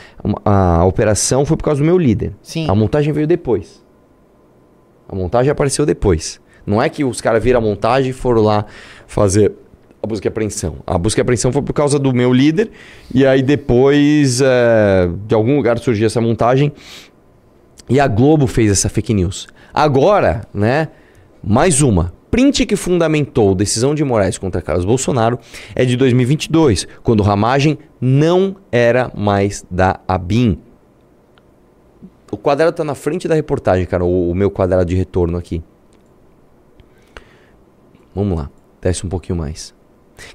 [0.44, 2.34] a, a, operação foi por causa do meu líder.
[2.42, 2.70] Sim.
[2.70, 3.87] A montagem veio depois.
[5.08, 6.40] A montagem apareceu depois.
[6.66, 8.66] Não é que os caras viram a montagem e foram lá
[9.08, 9.54] fazer
[10.04, 10.78] a busca e apreensão.
[10.86, 12.72] A busca e apreensão foi por causa do meu líder.
[13.14, 16.72] E aí depois, é, de algum lugar surgiu essa montagem.
[17.90, 19.48] E a Globo fez essa fake news.
[19.74, 20.90] Agora, né?
[21.42, 22.14] Mais uma.
[22.30, 25.40] Print que fundamentou decisão de Moraes contra Carlos Bolsonaro
[25.74, 30.60] é de 2022, quando Ramagem não era mais da ABIN.
[32.32, 35.64] O quadrado está na frente da reportagem, cara, o, o meu quadrado de retorno aqui.
[38.14, 38.50] Vamos lá,
[38.82, 39.74] desce um pouquinho mais.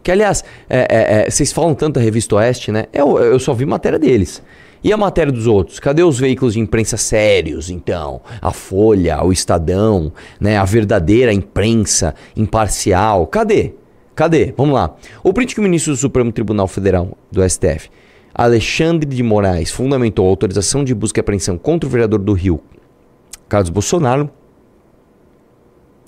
[0.03, 2.87] Que aliás, é, é, é, vocês falam tanto da revista Oeste, né?
[2.93, 4.43] Eu, eu só vi matéria deles.
[4.85, 5.79] E a matéria dos outros?
[5.79, 8.21] Cadê os veículos de imprensa sérios, então?
[8.41, 10.57] A Folha, o Estadão, né?
[10.57, 13.27] A verdadeira imprensa imparcial.
[13.27, 13.75] Cadê?
[14.15, 14.53] Cadê?
[14.57, 14.95] Vamos lá.
[15.23, 17.91] O print que o ministro do Supremo Tribunal Federal, do STF,
[18.35, 22.61] Alexandre de Moraes, fundamentou a autorização de busca e apreensão contra o vereador do Rio,
[23.47, 24.31] Carlos Bolsonaro,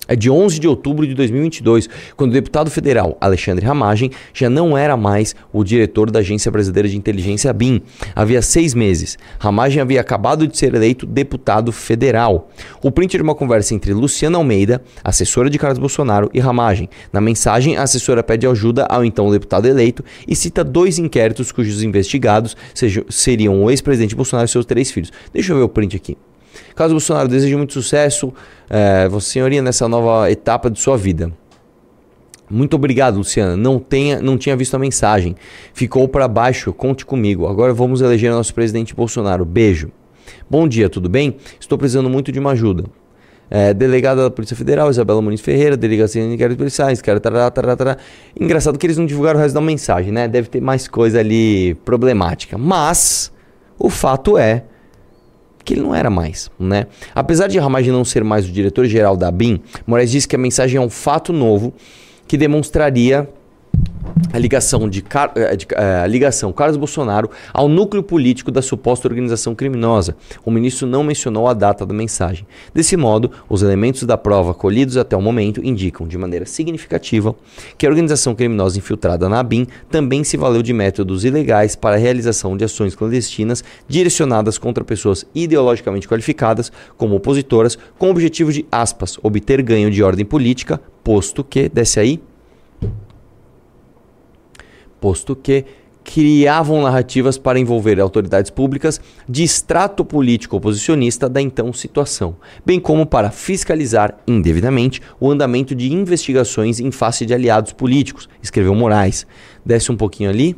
[0.07, 4.77] é de 11 de outubro de 2022, quando o deputado federal Alexandre Ramagem já não
[4.77, 7.81] era mais o diretor da Agência Brasileira de Inteligência BIM.
[8.15, 9.17] Havia seis meses.
[9.39, 12.49] Ramagem havia acabado de ser eleito deputado federal.
[12.81, 16.89] O print de uma conversa entre Luciana Almeida, assessora de Carlos Bolsonaro, e Ramagem.
[17.11, 21.83] Na mensagem, a assessora pede ajuda ao então deputado eleito e cita dois inquéritos cujos
[21.83, 25.11] investigados sejam, seriam o ex-presidente Bolsonaro e seus três filhos.
[25.33, 26.17] Deixa eu ver o print aqui.
[26.75, 28.33] Carlos Bolsonaro, desejo muito sucesso,
[28.69, 31.31] é, Vossa Senhoria, nessa nova etapa de sua vida.
[32.49, 33.57] Muito obrigado, Luciana.
[33.57, 35.35] Não, tenha, não tinha visto a mensagem.
[35.73, 37.47] Ficou para baixo, conte comigo.
[37.47, 39.43] Agora vamos eleger nosso presidente Bolsonaro.
[39.43, 39.91] Beijo.
[40.49, 41.37] Bom dia, tudo bem?
[41.59, 42.85] Estou precisando muito de uma ajuda.
[43.49, 47.97] É, delegada da Polícia Federal, Isabela Muniz Ferreira, delegacia de inquéritos policiais, cara, tarará, tarará.
[48.39, 50.27] Engraçado que eles não divulgaram o resto da mensagem, né?
[50.27, 52.57] Deve ter mais coisa ali problemática.
[52.57, 53.31] Mas
[53.77, 54.65] o fato é
[55.65, 56.85] que ele não era mais, né?
[57.13, 60.77] Apesar de Ramage não ser mais o diretor-geral da BIM, Moraes disse que a mensagem
[60.77, 61.73] é um fato novo
[62.27, 63.27] que demonstraria
[64.35, 65.03] a ligação de,
[65.35, 70.15] eh, de eh, a ligação Carlos Bolsonaro ao núcleo político da suposta organização criminosa.
[70.43, 72.45] O ministro não mencionou a data da mensagem.
[72.73, 77.35] Desse modo, os elementos da prova colhidos até o momento indicam de maneira significativa
[77.77, 81.99] que a organização criminosa infiltrada na ABIN também se valeu de métodos ilegais para a
[81.99, 88.65] realização de ações clandestinas direcionadas contra pessoas ideologicamente qualificadas como opositoras, com o objetivo de,
[88.71, 92.21] aspas, obter ganho de ordem política, posto que, desce aí,
[95.05, 95.63] posto que
[96.03, 103.05] criavam narrativas para envolver autoridades públicas de extrato político oposicionista da então situação, bem como
[103.05, 109.27] para fiscalizar indevidamente o andamento de investigações em face de aliados políticos, escreveu Moraes.
[109.63, 110.55] Desce um pouquinho ali.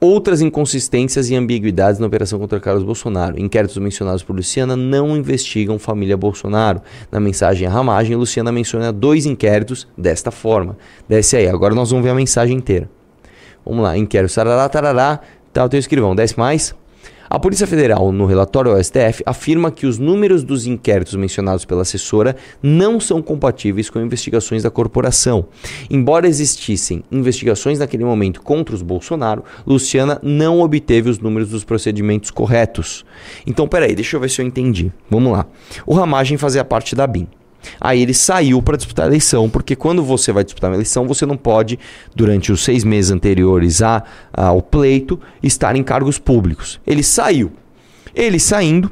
[0.00, 3.38] Outras inconsistências e ambiguidades na operação contra Carlos Bolsonaro.
[3.38, 6.80] Inquéritos mencionados por Luciana não investigam família Bolsonaro.
[7.12, 10.78] Na mensagem à ramagem, Luciana menciona dois inquéritos desta forma.
[11.06, 12.93] Desce aí, agora nós vamos ver a mensagem inteira.
[13.64, 15.20] Vamos lá, inquérito sarará, tarará,
[15.52, 16.74] tal, teu escrivão, desce mais.
[17.28, 21.82] A Polícia Federal, no relatório ao STF, afirma que os números dos inquéritos mencionados pela
[21.82, 25.46] assessora não são compatíveis com investigações da corporação.
[25.90, 32.30] Embora existissem investigações naquele momento contra os Bolsonaro, Luciana não obteve os números dos procedimentos
[32.30, 33.04] corretos.
[33.46, 34.92] Então, peraí, deixa eu ver se eu entendi.
[35.10, 35.46] Vamos lá.
[35.86, 37.26] O Ramagem fazia parte da BIM.
[37.80, 41.26] Aí ele saiu para disputar a eleição, porque quando você vai disputar uma eleição, você
[41.26, 41.78] não pode,
[42.14, 46.80] durante os seis meses anteriores a, ao pleito, estar em cargos públicos.
[46.86, 47.52] Ele saiu.
[48.14, 48.90] Ele saindo,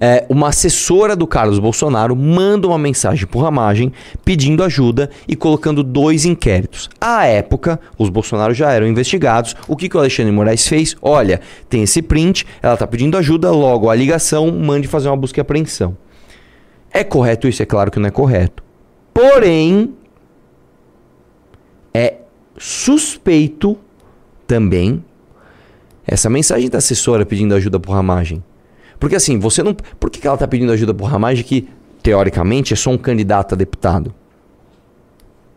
[0.00, 3.92] é, uma assessora do Carlos Bolsonaro manda uma mensagem por Ramagem
[4.24, 6.90] pedindo ajuda e colocando dois inquéritos.
[7.00, 9.54] À época, os Bolsonaro já eram investigados.
[9.68, 10.96] O que, que o Alexandre Moraes fez?
[11.00, 15.40] Olha, tem esse print, ela está pedindo ajuda, logo a ligação, mande fazer uma busca
[15.40, 15.96] e apreensão.
[16.96, 17.60] É correto isso?
[17.60, 18.62] É claro que não é correto.
[19.12, 19.94] Porém,
[21.92, 22.18] é
[22.56, 23.76] suspeito
[24.46, 25.04] também
[26.06, 28.44] essa mensagem da assessora pedindo ajuda por ramagem.
[29.00, 29.74] Porque assim, você não.
[29.74, 31.68] Por que ela está pedindo ajuda por ramagem que,
[32.00, 34.14] teoricamente, é só um candidato a deputado?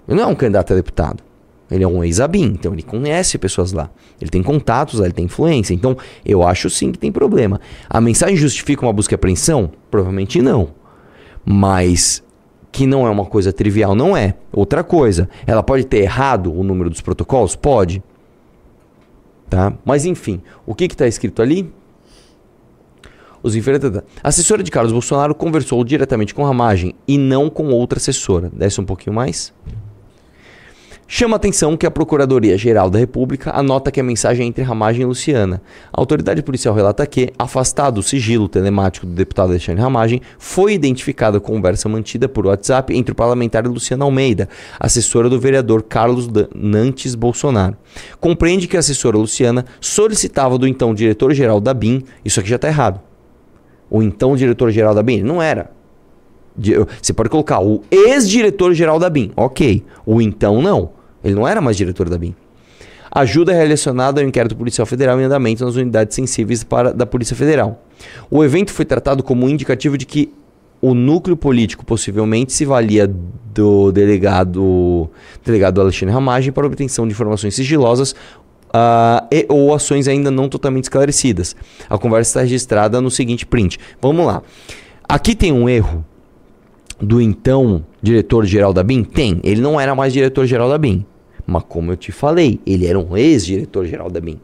[0.08, 1.23] Ele não é um candidato a deputado.
[1.69, 3.91] Ele é um ex-ABIN, então ele conhece pessoas lá.
[4.19, 5.73] Ele tem contatos lá, ele tem influência.
[5.73, 7.62] Então, eu acho sim que tem problema.
[7.88, 9.69] A mensagem justifica uma busca e apreensão?
[9.91, 10.87] Provavelmente não
[11.50, 12.22] mas
[12.74, 14.36] que não é uma coisa trivial, não é.
[14.52, 17.56] Outra coisa, ela pode ter errado o número dos protocolos?
[17.56, 18.04] Pode.
[19.50, 19.74] Tá?
[19.86, 21.72] Mas enfim, o que está escrito ali?
[23.42, 28.52] Os A assessora de Carlos Bolsonaro conversou diretamente com Ramagem e não com outra assessora.
[28.54, 29.54] Desce um pouquinho mais.
[31.10, 35.06] Chama atenção que a Procuradoria-Geral da República anota que a mensagem é entre Ramagem e
[35.06, 35.62] Luciana.
[35.91, 41.38] A autoridade policial relata que, afastado o sigilo telemático do deputado Alexandre Ramagem, foi identificada
[41.38, 47.15] a conversa mantida por WhatsApp entre o parlamentar Luciana Almeida, assessora do vereador Carlos Nantes
[47.15, 47.78] Bolsonaro.
[48.20, 52.67] Compreende que a assessora Luciana solicitava do então diretor-geral da BIM, isso aqui já está
[52.67, 53.00] errado.
[53.89, 55.72] O então diretor-geral da BIM não era.
[57.02, 59.86] Você pode colocar o ex-diretor-geral da BIM, ok.
[60.06, 60.97] O então não.
[61.28, 62.34] Ele não era mais diretor da BIM.
[63.12, 67.84] Ajuda relacionada ao inquérito policial federal em andamento nas unidades sensíveis para, da Polícia Federal.
[68.32, 70.32] O evento foi tratado como um indicativo de que
[70.82, 73.12] o núcleo político possivelmente se valia
[73.54, 75.10] do delegado,
[75.44, 80.84] delegado Alexandre Ramagem para obtenção de informações sigilosas uh, e, ou ações ainda não totalmente
[80.84, 81.56] esclarecidas.
[81.90, 83.80] A conversa está registrada no seguinte print.
[84.02, 84.42] Vamos lá.
[85.10, 86.06] Aqui tem um erro
[87.02, 89.04] do então diretor-geral da BIM?
[89.04, 89.40] Tem.
[89.44, 91.06] Ele não era mais diretor-geral da BIM.
[91.48, 94.38] Mas como eu te falei, ele era um ex-diretor-geral da BIM.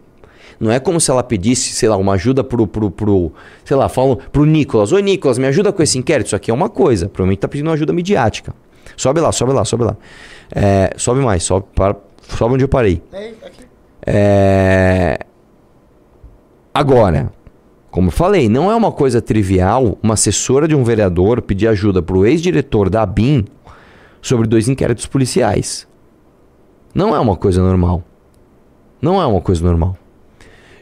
[0.59, 3.33] Não é como se ela pedisse, sei lá, uma ajuda pro, pro, pro
[3.65, 4.93] sei lá, falam pro Nicolas.
[4.93, 6.27] Oi, Nicolas, me ajuda com esse inquérito.
[6.27, 7.09] Isso aqui é uma coisa.
[7.09, 8.55] Provavelmente tá pedindo uma ajuda midiática.
[8.95, 9.97] Sobe lá, sobe lá, sobe lá.
[10.55, 11.95] É, sobe mais, sobe, para,
[12.29, 13.01] sobe onde eu parei.
[14.05, 15.17] É...
[16.73, 17.31] Agora,
[17.91, 22.01] como eu falei, não é uma coisa trivial uma assessora de um vereador pedir ajuda
[22.01, 23.45] para o ex-diretor da ABIN
[24.21, 25.87] sobre dois inquéritos policiais.
[26.93, 28.03] Não é uma coisa normal.
[29.01, 29.97] Não é uma coisa normal.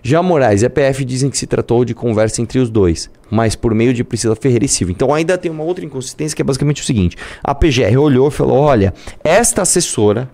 [0.03, 3.55] Já Moraes e a PF dizem que se tratou de conversa entre os dois, mas
[3.55, 4.91] por meio de Priscila Ferreira e Silva.
[4.91, 8.31] Então ainda tem uma outra inconsistência que é basicamente o seguinte: a PGR olhou e
[8.31, 8.93] falou: olha,
[9.23, 10.29] esta assessora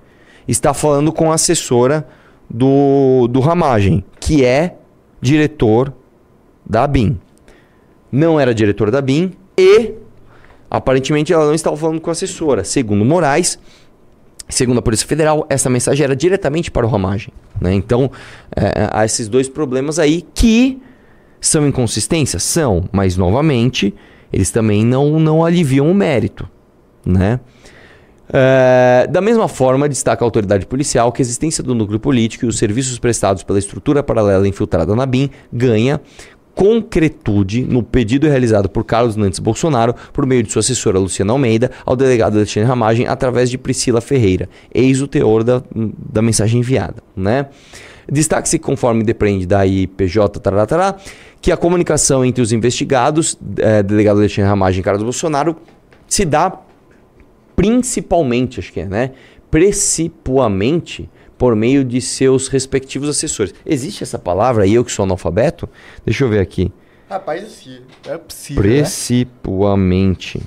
[0.47, 2.07] está falando com a assessora
[2.49, 4.77] do, do Ramagem, que é
[5.19, 5.93] diretor
[6.65, 7.19] da BIM.
[8.09, 9.93] Não era diretora da BIM e
[10.71, 12.63] aparentemente ela não estava falando com a assessora.
[12.63, 13.59] Segundo Moraes,
[14.49, 17.33] Segundo a Polícia Federal, essa mensagem era diretamente para o Ramagem.
[17.59, 17.73] Né?
[17.73, 18.09] Então,
[18.55, 20.81] é, há esses dois problemas aí que
[21.41, 22.43] são inconsistências?
[22.43, 23.93] São, mas novamente,
[24.31, 26.47] eles também não, não aliviam o mérito.
[27.05, 27.39] Né?
[28.31, 32.47] É, da mesma forma, destaca a autoridade policial que a existência do núcleo político e
[32.47, 36.01] os serviços prestados pela estrutura paralela infiltrada na BIM ganha
[36.57, 41.69] concretude no pedido realizado por Carlos Nantes Bolsonaro por meio de sua assessora Luciana Almeida
[41.85, 44.49] ao delegado Alexandre Ramagem através de Priscila Ferreira.
[44.73, 47.49] Eis o teor da, da mensagem enviada, né?
[48.11, 50.95] Destaque-se, conforme depende da IPJ, tarará,
[51.39, 55.57] que a comunicação entre os investigados, é, delegado Alexandre Ramagem e Carlos Bolsonaro,
[56.07, 56.59] se dá
[57.55, 59.11] principalmente, acho que é, né?
[59.51, 63.53] Precipuamente por meio de seus respectivos assessores.
[63.65, 65.69] Existe essa palavra, eu que sou analfabeto?
[66.05, 66.71] Deixa eu ver aqui.
[67.09, 67.79] Rapaz, sim.
[68.05, 68.63] É possível.
[68.63, 68.69] Né?
[68.69, 70.39] Precipuamente.
[70.39, 70.43] Né?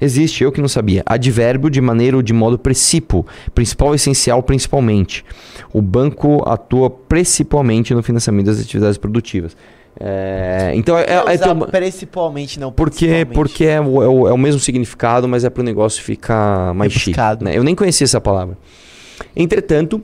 [0.00, 1.02] Existe, eu que não sabia.
[1.06, 3.24] Advérbio de maneira ou de modo precipo.
[3.54, 5.24] Principal, essencial, principalmente.
[5.72, 9.56] O banco atua principalmente no financiamento das atividades produtivas.
[10.00, 14.38] É, então é, é, é principalmente não porque porque é o, é, o, é o
[14.38, 17.54] mesmo significado mas é para o negócio ficar mais chique né?
[17.54, 18.56] eu nem conhecia essa palavra
[19.34, 20.02] entretanto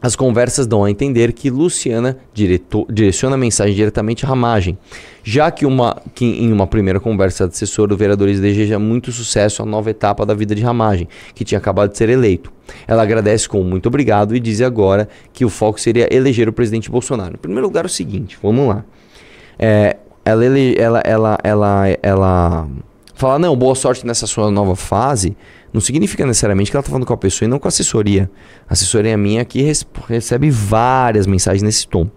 [0.00, 4.78] as conversas dão a entender que Luciana diretor, direciona a mensagem diretamente à ramagem,
[5.24, 9.62] já que, uma, que em uma primeira conversa de assessor, o vereador deseja muito sucesso
[9.62, 12.52] à nova etapa da vida de ramagem, que tinha acabado de ser eleito.
[12.86, 16.90] Ela agradece com muito obrigado e diz agora que o foco seria eleger o presidente
[16.90, 17.34] Bolsonaro.
[17.34, 18.84] Em primeiro lugar, o seguinte, vamos lá.
[19.58, 20.44] É, ela,
[20.76, 22.68] ela, ela, ela, ela
[23.14, 25.36] fala, não, boa sorte nessa sua nova fase,
[25.76, 28.30] não significa necessariamente que ela está falando com a pessoa e não com a assessoria.
[28.66, 29.60] A assessoria minha aqui
[30.08, 32.08] recebe várias mensagens nesse tom.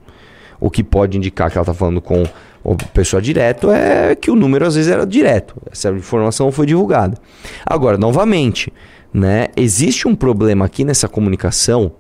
[0.62, 4.36] O que pode indicar que ela está falando com a pessoa direto é que o
[4.36, 5.56] número às vezes era direto.
[5.70, 7.18] Essa informação foi divulgada.
[7.66, 8.72] Agora, novamente,
[9.14, 11.92] né, existe um problema aqui nessa comunicação,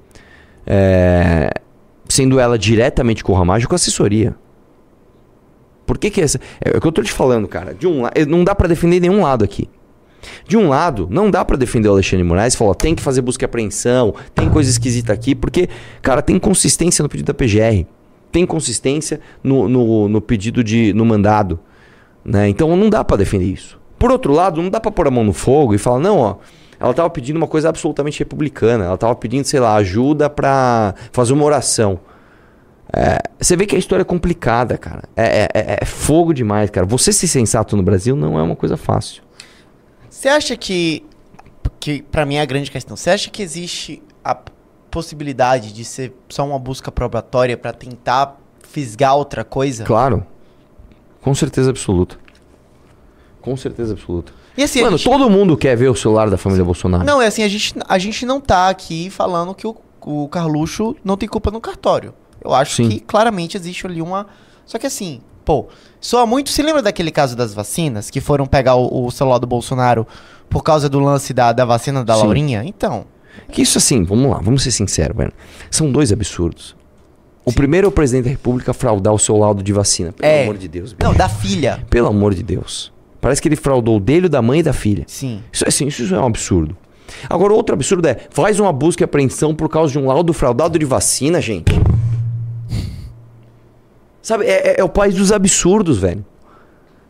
[0.65, 1.49] é,
[2.07, 4.33] sendo ela diretamente com o Ramagem ou com a assessoria.
[5.85, 6.39] Por que, que essa.
[6.63, 7.73] É o que eu estou te falando, cara.
[7.73, 9.67] De um lado, não dá para defender nenhum lado aqui.
[10.47, 13.43] De um lado, não dá para defender o Alexandre Moraes falar, tem que fazer busca
[13.43, 15.69] e apreensão, tem coisa esquisita aqui, porque,
[16.01, 17.85] cara, tem consistência no pedido da PGR,
[18.31, 20.93] tem consistência no, no, no pedido de.
[20.93, 21.59] no mandado.
[22.23, 22.49] Né?
[22.49, 23.79] Então não dá para defender isso.
[23.97, 26.35] Por outro lado, não dá para pôr a mão no fogo e falar, não, ó,
[26.79, 31.33] ela estava pedindo uma coisa absolutamente republicana, ela estava pedindo, sei lá, ajuda para fazer
[31.33, 31.99] uma oração.
[32.95, 35.03] É, você vê que a história é complicada, cara.
[35.15, 36.87] É, é, é, é fogo demais, cara.
[36.87, 39.21] Você ser sensato no Brasil não é uma coisa fácil.
[40.19, 41.05] Você acha que,
[41.79, 44.37] que para mim é a grande questão, você acha que existe a
[44.91, 49.85] possibilidade de ser só uma busca probatória para tentar fisgar outra coisa?
[49.85, 50.27] Claro.
[51.21, 52.17] Com certeza absoluta.
[53.39, 54.33] Com certeza absoluta.
[54.57, 55.09] E assim, Mano, gente...
[55.09, 57.05] todo mundo quer ver o celular da família Bolsonaro.
[57.05, 60.97] Não, é assim, a gente, a gente não tá aqui falando que o, o Carluxo
[61.01, 62.13] não tem culpa no cartório.
[62.43, 62.89] Eu acho Sim.
[62.89, 64.27] que claramente existe ali uma.
[64.65, 65.65] Só que assim, pô,
[65.99, 66.51] soa muito.
[66.51, 70.05] Se lembra daquele caso das vacinas, que foram pegar o, o celular do Bolsonaro
[70.47, 72.21] por causa do lance da, da vacina da Sim.
[72.21, 72.63] Laurinha?
[72.63, 73.05] Então.
[73.51, 75.33] Que isso assim, vamos lá, vamos ser sinceros, velho.
[75.71, 76.75] São dois absurdos.
[77.43, 77.55] O Sim.
[77.55, 80.11] primeiro é o presidente da república fraudar o seu laudo de vacina.
[80.11, 80.43] Pelo é.
[80.43, 80.93] amor de Deus.
[80.93, 81.09] Bicho.
[81.09, 81.79] Não, da filha.
[81.89, 82.91] Pelo amor de Deus.
[83.19, 85.03] Parece que ele fraudou o dele, da mãe e da filha.
[85.07, 85.41] Sim.
[85.51, 86.77] Isso, assim, isso é um absurdo.
[87.27, 90.77] Agora, outro absurdo é, faz uma busca e apreensão por causa de um laudo fraudado
[90.77, 91.71] de vacina, gente.
[94.21, 96.25] Sabe, é, é, é, o país dos absurdos, velho.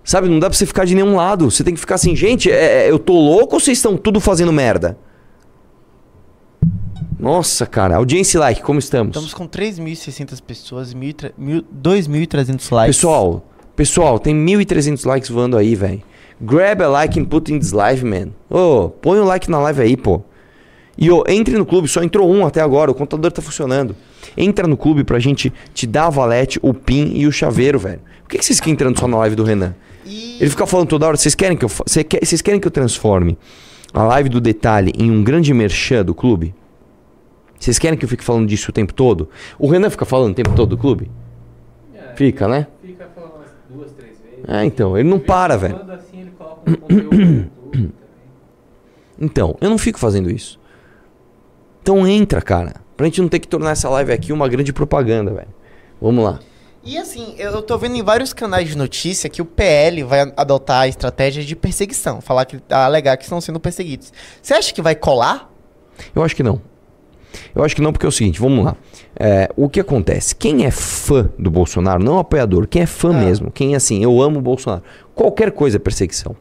[0.04, 1.50] Sabe, não dá pra você ficar de nenhum lado.
[1.50, 4.20] Você tem que ficar assim, gente, é, é eu tô louco ou vocês estão tudo
[4.20, 4.98] fazendo merda?
[7.20, 9.10] Nossa, cara, audiência like, como estamos?
[9.10, 12.96] Estamos com 3.600 pessoas, 2.300 likes.
[12.96, 13.46] Pessoal,
[13.76, 16.02] pessoal, tem 1.300 likes voando aí, velho.
[16.42, 18.30] Grab a like and put in this live, man.
[18.50, 20.22] Ô, oh, põe um like na live aí, pô.
[21.02, 23.96] E ô, oh, entre no clube, só entrou um até agora, o computador tá funcionando.
[24.36, 28.02] Entra no clube pra gente te dar a valete, o pin e o chaveiro, velho.
[28.22, 29.74] Por que, que vocês ficam entrando só na live do Renan?
[30.06, 30.36] E...
[30.42, 33.38] Ele fica falando toda hora, vocês querem que eu vocês querem que eu transforme
[33.94, 36.54] a live do detalhe em um grande merchan do clube?
[37.58, 39.30] Vocês querem que eu fique falando disso o tempo todo?
[39.58, 41.10] O Renan fica falando o tempo todo do clube?
[41.96, 42.68] É, fica, né?
[42.82, 44.50] Fica falando umas duas, três vezes.
[44.50, 45.78] É, então, ele não para, velho.
[45.92, 47.52] Assim, ele coloca um conteúdo
[49.20, 50.59] então, eu não fico fazendo isso.
[51.90, 52.76] Então entra, cara.
[52.96, 55.48] Pra gente não ter que tornar essa live aqui uma grande propaganda, velho.
[56.00, 56.40] Vamos lá.
[56.84, 60.82] E assim, eu tô vendo em vários canais de notícia que o PL vai adotar
[60.82, 62.22] a estratégia de perseguição.
[62.22, 64.14] Falar que alegar que estão sendo perseguidos.
[64.40, 65.52] Você acha que vai colar?
[66.14, 66.62] Eu acho que não.
[67.56, 68.76] Eu acho que não, porque é o seguinte, vamos lá.
[69.20, 70.36] É, o que acontece?
[70.36, 73.20] Quem é fã do Bolsonaro, não apoiador, quem é fã ah.
[73.20, 74.84] mesmo, quem é assim, eu amo o Bolsonaro,
[75.16, 76.36] qualquer coisa é perseguição.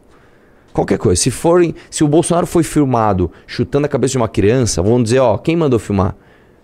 [0.72, 1.20] Qualquer coisa.
[1.20, 5.18] Se, forem, se o Bolsonaro foi filmado chutando a cabeça de uma criança, vão dizer,
[5.18, 6.14] ó, quem mandou filmar?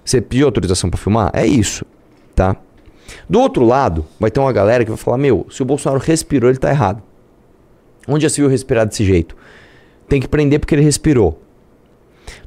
[0.04, 1.30] Você pediu autorização para filmar?
[1.32, 1.84] É isso,
[2.34, 2.56] tá?
[3.28, 6.50] Do outro lado, vai ter uma galera que vai falar: Meu, se o Bolsonaro respirou,
[6.50, 7.02] ele tá errado.
[8.06, 9.34] Onde já se viu respirar desse jeito?
[10.08, 11.40] tem que prender porque ele respirou.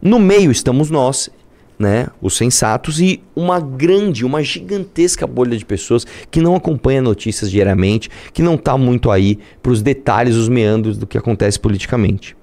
[0.01, 1.29] No meio estamos nós,
[1.77, 7.51] né, os sensatos e uma grande, uma gigantesca bolha de pessoas que não acompanha notícias
[7.51, 12.35] diariamente, que não está muito aí para os detalhes, os meandros do que acontece politicamente.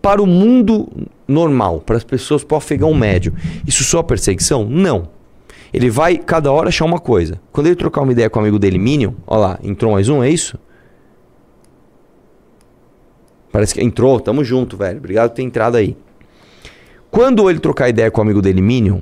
[0.00, 0.88] Para o mundo
[1.28, 3.32] normal, para as pessoas, para o afegão médio,
[3.66, 4.64] isso só perseguição?
[4.64, 5.08] Não.
[5.72, 7.40] Ele vai cada hora achar uma coisa.
[7.52, 10.22] Quando ele trocar uma ideia com o amigo dele, Minion, ó lá, entrou mais um,
[10.22, 10.58] é isso?
[13.52, 14.98] Parece que entrou, tamo junto, velho.
[14.98, 15.96] Obrigado por ter entrado aí.
[17.12, 19.00] Quando ele trocar ideia com o amigo dele, Minion,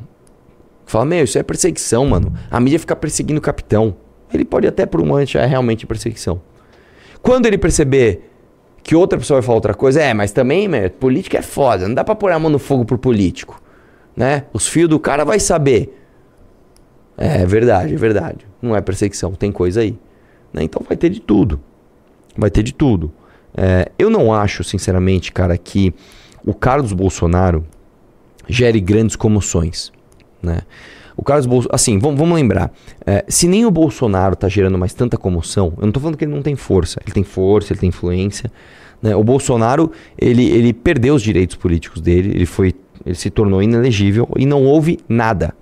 [0.85, 2.35] fala, meu, isso é perseguição, mano.
[2.51, 3.95] A mídia fica perseguindo o capitão.
[4.35, 6.43] Ele pode até por um momento é realmente perseguição.
[7.23, 8.29] Quando ele perceber
[8.83, 11.95] que outra pessoa vai falar outra coisa, é, mas também, meu, política é foda, não
[11.95, 13.63] dá pra pôr a mão no fogo por político.
[14.17, 14.45] Né?
[14.53, 15.97] Os fios do cara vai saber.
[17.17, 18.45] É, é verdade, é verdade.
[18.61, 19.97] Não é perseguição, tem coisa aí.
[20.53, 20.65] Né?
[20.65, 21.61] Então vai ter de tudo.
[22.37, 23.13] Vai ter de tudo.
[23.57, 25.95] É, eu não acho, sinceramente, cara, que
[26.45, 27.65] o Carlos Bolsonaro
[28.51, 29.93] gere grandes comoções,
[30.43, 30.61] né?
[31.17, 32.73] O Carlos Bolsonaro, assim, vamos, vamos lembrar,
[33.07, 36.25] é, se nem o Bolsonaro está gerando mais tanta comoção, eu não estou falando que
[36.25, 38.51] ele não tem força, ele tem força, ele tem influência,
[39.03, 39.15] né?
[39.17, 44.29] O Bolsonaro, ele, ele perdeu os direitos políticos dele, ele foi, ele se tornou inelegível
[44.37, 45.55] e não houve nada.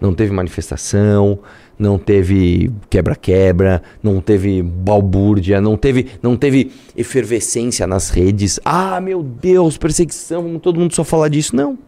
[0.00, 1.38] Não teve manifestação,
[1.78, 8.58] não teve quebra-quebra, não teve balbúrdia, não teve, não teve efervescência nas redes.
[8.64, 11.54] Ah, meu Deus, perseguição, todo mundo só falar disso.
[11.54, 11.78] Não.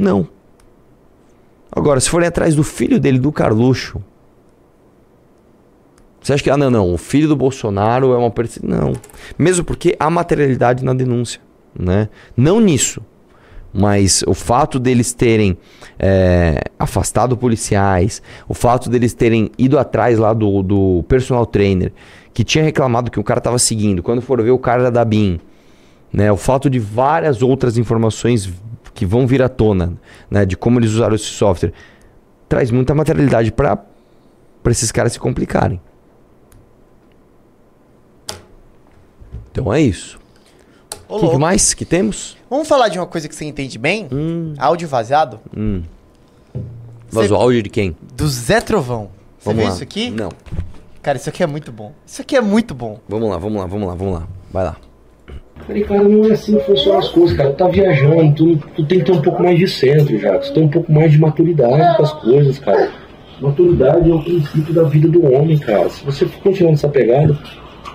[0.00, 0.26] Não.
[1.70, 4.02] Agora, se forem atrás do filho dele, do Carluxo,
[6.20, 8.78] você acha que, ah, não, não, o filho do Bolsonaro é uma perseguição?
[8.78, 8.92] Não.
[9.38, 11.40] Mesmo porque há materialidade na denúncia,
[11.78, 12.08] né?
[12.34, 13.02] Não nisso,
[13.74, 15.56] mas o fato deles terem
[15.98, 21.92] é, afastado policiais, o fato deles terem ido atrás lá do, do personal trainer,
[22.32, 25.38] que tinha reclamado que o cara estava seguindo, quando foram ver o cara da BIM,
[26.10, 26.32] né?
[26.32, 28.50] O fato de várias outras informações
[28.94, 29.94] que vão vir à tona,
[30.30, 31.72] né, de como eles usaram esse software,
[32.48, 33.78] traz muita materialidade para
[34.66, 35.80] esses caras se complicarem.
[39.50, 40.18] Então é isso.
[41.08, 42.36] O que, que, mais que temos?
[42.48, 44.08] Vamos falar de uma coisa que você entende bem?
[44.12, 44.54] Hum.
[44.58, 45.40] Áudio vazado?
[45.56, 45.82] Hum.
[47.10, 47.44] Vazou você...
[47.44, 47.96] áudio de quem?
[48.14, 49.10] Do Zé Trovão.
[49.38, 49.74] Você vamos viu lá.
[49.74, 50.10] isso aqui?
[50.10, 50.30] Não.
[51.02, 51.92] Cara, isso aqui é muito bom.
[52.06, 53.00] Isso aqui é muito bom.
[53.08, 54.28] Vamos lá, vamos lá, vamos lá, vamos lá.
[54.52, 54.76] Vai lá.
[55.66, 57.50] Falei, cara, não é assim que funcionam as coisas, cara.
[57.50, 60.38] Tu tá viajando, tu, tu tem que ter um pouco mais de centro, já.
[60.38, 62.90] Tu tem um pouco mais de maturidade com as coisas, cara.
[63.40, 65.88] Maturidade é o princípio da vida do homem, cara.
[65.88, 67.38] Se você continuar nessa pegada,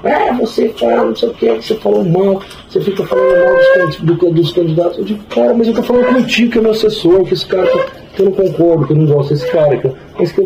[0.03, 3.95] ah, você fala, não sei o que, você falou mal, você fica falando mal dos,
[3.97, 4.97] do, dos candidatos.
[4.99, 7.67] Eu digo, cara, mas eu tô falando contigo, que é meu assessor, que esse cara
[8.13, 9.77] que, eu não concordo, que eu não gosto desse cara.
[9.77, 10.41] Que, mas que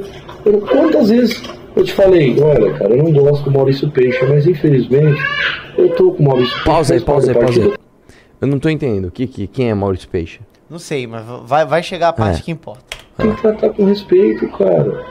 [0.45, 1.41] eu, quantas vezes
[1.75, 5.21] eu te falei, olha, cara, eu não gosto do Maurício Peixe, mas infelizmente
[5.77, 6.65] eu tô com o Maurício Peixe.
[6.65, 7.73] Pausa aí, pausa aí, pausa aí.
[8.41, 9.11] Eu não tô entendendo.
[9.11, 10.39] Que, que, quem é Maurício Peixe?
[10.69, 12.43] Não sei, mas vai, vai chegar a parte é.
[12.43, 12.83] que importa.
[13.17, 15.03] Tem que tratar com respeito, cara.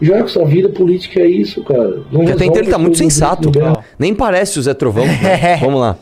[0.00, 2.02] Já que sua vida política é isso, cara.
[2.10, 3.50] Não até então ele tá muito sensato.
[3.98, 5.04] Nem parece o Zé Trovão.
[5.04, 5.56] né?
[5.60, 5.96] Vamos lá.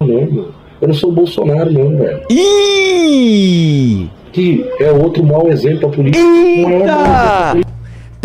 [0.00, 2.22] Não, eu não sou o Bolsonaro, não, velho.
[2.30, 4.10] Ih!
[4.32, 6.24] Que é outro mau exemplo pra política.
[6.24, 7.75] Eita!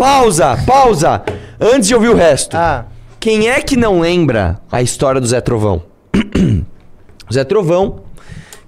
[0.02, 1.22] Pausa, pausa.
[1.60, 2.56] Antes de ouvir o resto.
[2.56, 2.86] Ah.
[3.20, 5.84] Quem é que não lembra a história do Zé Trovão?
[7.32, 8.00] Zé Trovão,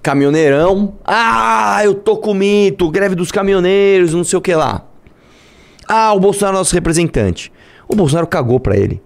[0.01, 0.93] caminhoneirão.
[1.03, 4.85] Ah, eu tô com mito, greve dos caminhoneiros, não sei o que lá.
[5.85, 7.51] Ah, o Bolsonaro é nosso representante.
[7.85, 9.01] O Bolsonaro cagou pra ele.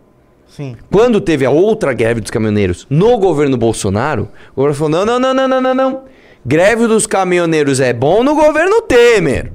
[0.47, 0.75] Sim.
[0.91, 5.19] Quando teve a outra greve dos caminhoneiros no governo Bolsonaro, o governo falou: não, não,
[5.19, 6.03] não, não, não, não, não.
[6.45, 9.53] Greve dos caminhoneiros é bom no governo Temer.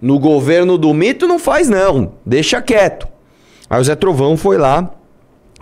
[0.00, 3.08] No governo do mito não faz não, deixa quieto.
[3.68, 4.94] Aí o Zé Trovão foi lá,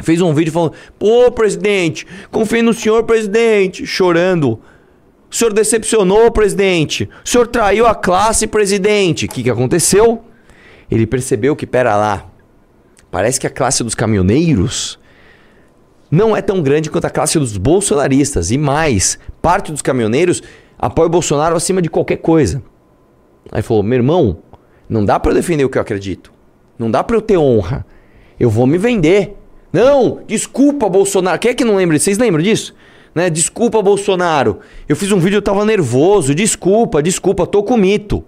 [0.03, 4.61] fez um vídeo falando: "Pô, presidente, confio no senhor, presidente", chorando.
[5.31, 7.09] O senhor decepcionou, presidente.
[7.25, 9.27] O senhor traiu a classe, presidente.
[9.27, 10.23] O que, que aconteceu?
[10.91, 12.27] Ele percebeu que, pera lá,
[13.11, 14.99] parece que a classe dos caminhoneiros
[16.11, 18.51] não é tão grande quanto a classe dos bolsonaristas.
[18.51, 20.43] E mais, parte dos caminhoneiros
[20.79, 22.63] apoia o Bolsonaro acima de qualquer coisa.
[23.51, 24.39] Aí falou: meu irmão,
[24.89, 26.33] não dá para eu defender o que eu acredito.
[26.79, 27.87] Não dá para eu ter honra.
[28.39, 29.37] Eu vou me vender.
[29.73, 31.39] Não, desculpa, Bolsonaro.
[31.39, 31.99] Quem é que não lembra?
[31.99, 32.75] Vocês lembram disso?
[33.15, 33.31] Né?
[33.31, 34.61] Desculpa, Bolsonaro.
[34.89, 36.35] Eu fiz um vídeo, eu tava nervoso.
[36.35, 38.23] Desculpa, desculpa, tô com mito.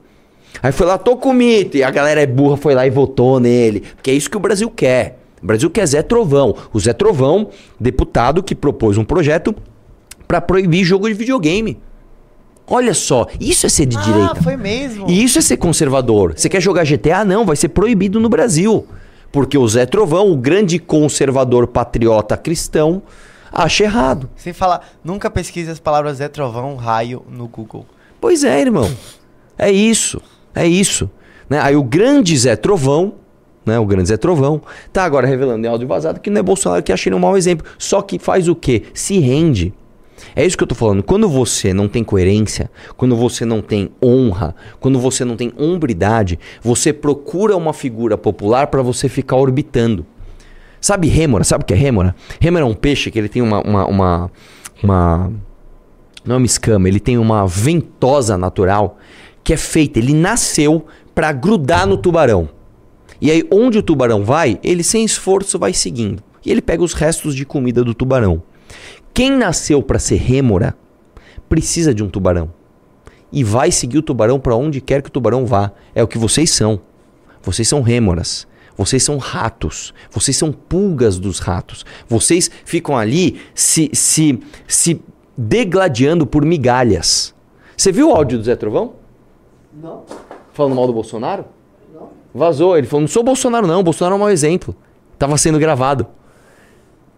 [0.63, 1.77] Aí foi lá, tô com mito.
[1.77, 3.81] E a galera é burra, foi lá e votou nele.
[3.81, 5.19] Porque é isso que o Brasil quer.
[5.43, 6.55] O Brasil quer Zé Trovão.
[6.73, 9.55] O Zé Trovão, deputado que propôs um projeto
[10.27, 11.79] para proibir jogo de videogame.
[12.71, 14.43] Olha só, isso é ser de ah, direita.
[14.43, 15.09] foi mesmo.
[15.09, 16.35] E isso é ser conservador.
[16.37, 17.25] Você quer jogar GTA?
[17.25, 18.87] Não, vai ser proibido no Brasil.
[19.33, 23.03] Porque o Zé Trovão, o grande conservador patriota cristão,
[23.53, 24.29] acha errado.
[24.37, 27.87] Sem falar, nunca pesquise as palavras Zé Trovão, raio no Google.
[28.21, 28.91] Pois é, irmão.
[29.57, 30.21] É isso.
[30.55, 31.11] É isso.
[31.49, 31.61] Né?
[31.61, 33.15] Aí o grande Zé Trovão,
[33.65, 33.79] né?
[33.79, 34.61] O grande Zé Trovão,
[34.93, 37.37] tá agora revelando em áudio vazado que não é Bolsonaro que acha ele um mau
[37.37, 37.67] exemplo.
[37.79, 38.85] Só que faz o quê?
[38.93, 39.73] Se rende.
[40.35, 41.03] É isso que eu tô falando.
[41.03, 46.39] Quando você não tem coerência, quando você não tem honra, quando você não tem hombridade,
[46.63, 50.05] você procura uma figura popular para você ficar orbitando.
[50.81, 51.45] Sabe rêmora?
[51.45, 52.15] Sabe o que é rêmora?
[52.41, 54.31] Rêmora é um peixe que ele tem uma, uma, uma,
[54.83, 55.33] uma
[56.25, 58.99] não é uma escama, ele tem uma ventosa natural
[59.43, 62.49] que é feita, ele nasceu para grudar no tubarão.
[63.21, 66.23] E aí onde o tubarão vai, ele sem esforço vai seguindo.
[66.45, 68.43] E ele pega os restos de comida do tubarão.
[69.19, 70.77] Quem nasceu para ser rêmora
[71.49, 72.53] precisa de um tubarão.
[73.33, 75.73] E vai seguir o tubarão para onde quer que o tubarão vá.
[75.93, 76.81] É o que vocês são.
[77.43, 78.47] Vocês são rêmoras.
[78.77, 79.93] Vocês são ratos.
[80.09, 81.85] Vocês são pulgas dos ratos.
[82.09, 84.39] Vocês ficam ali se, se,
[84.69, 85.03] se
[85.37, 87.35] degladiando por migalhas.
[87.77, 88.93] Você viu o áudio do Zé Trovão?
[89.83, 90.05] Não.
[90.53, 91.45] Falando mal do Bolsonaro?
[91.93, 92.11] Não.
[92.33, 92.79] Vazou.
[92.79, 93.83] Ele falou: não sou Bolsonaro, não.
[93.83, 94.77] Bolsonaro é um mau exemplo.
[95.19, 96.07] Tava sendo gravado.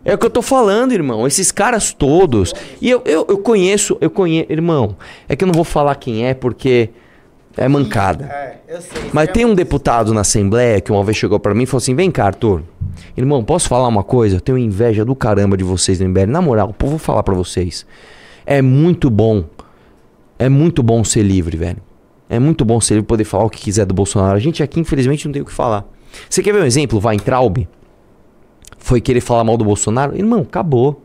[0.04, 1.26] É o que eu tô falando, irmão.
[1.26, 2.54] Esses caras todos.
[2.80, 4.50] E eu, eu, eu conheço, eu conheço.
[4.50, 4.96] Irmão,
[5.28, 6.90] é que eu não vou falar quem é porque
[7.56, 8.24] é mancada.
[8.24, 9.10] É, eu sei.
[9.12, 11.94] Mas tem um deputado na Assembleia que uma vez chegou para mim e falou assim:
[11.94, 12.62] vem cá, Arthur.
[13.16, 14.36] Irmão, posso falar uma coisa?
[14.36, 16.26] Eu tenho inveja do caramba de vocês no MBL.
[16.26, 17.84] Na moral, vou falar para vocês.
[18.46, 19.44] É muito bom.
[20.38, 21.82] É muito bom ser livre, velho.
[22.28, 24.36] É muito bom ser livre poder falar o que quiser do Bolsonaro.
[24.36, 25.84] A gente aqui, infelizmente, não tem o que falar.
[26.28, 26.98] Você quer ver um exemplo?
[26.98, 27.68] Vai em Traub
[28.80, 30.16] foi querer falar mal do Bolsonaro?
[30.16, 31.02] Irmão, acabou.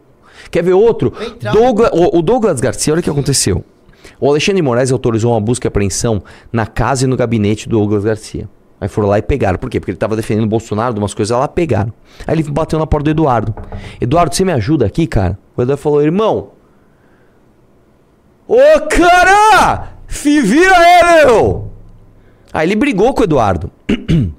[0.49, 1.13] Quer ver outro?
[1.53, 3.63] Douglas, o, o, Douglas Garcia, olha o que aconteceu.
[4.19, 8.03] O Alexandre Moraes autorizou uma busca e apreensão na casa e no gabinete do Douglas
[8.03, 8.49] Garcia.
[8.79, 9.57] Aí foram lá e pegaram.
[9.57, 9.79] Por quê?
[9.79, 11.93] Porque ele estava defendendo o Bolsonaro, de umas coisas lá, pegaram.
[12.27, 13.53] Aí ele bateu na porta do Eduardo.
[13.99, 15.37] Eduardo, você me ajuda aqui, cara?
[15.55, 16.51] O Eduardo falou, irmão.
[18.47, 18.57] Ô,
[18.89, 19.93] cara!
[20.07, 21.71] Se vira aí, meu!
[22.53, 23.71] Aí ele brigou com o Eduardo.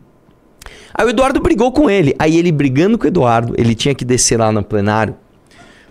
[0.98, 2.14] Aí o Eduardo brigou com ele.
[2.18, 5.14] Aí ele brigando com o Eduardo, ele tinha que descer lá no plenário.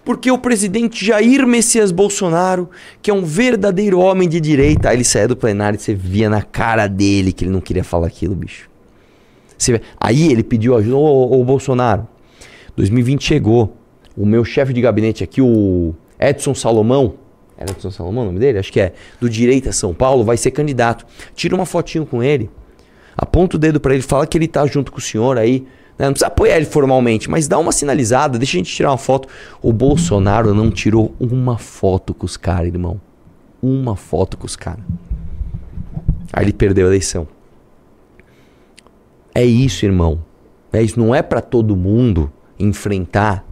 [0.03, 2.69] Porque o presidente Jair Messias Bolsonaro,
[3.03, 6.27] que é um verdadeiro homem de direita, aí ele saía do plenário e você via
[6.27, 8.67] na cara dele que ele não queria falar aquilo, bicho.
[9.55, 9.79] Você...
[9.99, 12.07] Aí ele pediu ajuda, ô, ô, Bolsonaro,
[12.75, 13.77] 2020 chegou.
[14.17, 17.15] O meu chefe de gabinete aqui, o Edson Salomão,
[17.57, 18.57] era Edson Salomão o nome dele?
[18.57, 21.05] Acho que é, do Direita São Paulo, vai ser candidato.
[21.35, 22.49] Tira uma fotinho com ele
[23.17, 25.65] aponta o dedo para ele, fala que ele tá junto com o senhor aí.
[25.97, 26.05] Né?
[26.05, 29.27] Não precisa apoiar ele formalmente, mas dá uma sinalizada, deixa a gente tirar uma foto.
[29.61, 32.99] O Bolsonaro não tirou uma foto com os caras, irmão.
[33.61, 34.83] Uma foto com os caras.
[36.31, 37.27] Aí ele perdeu a eleição.
[39.33, 40.19] É isso, irmão.
[40.71, 40.99] É isso.
[40.99, 43.45] Não é para todo mundo enfrentar,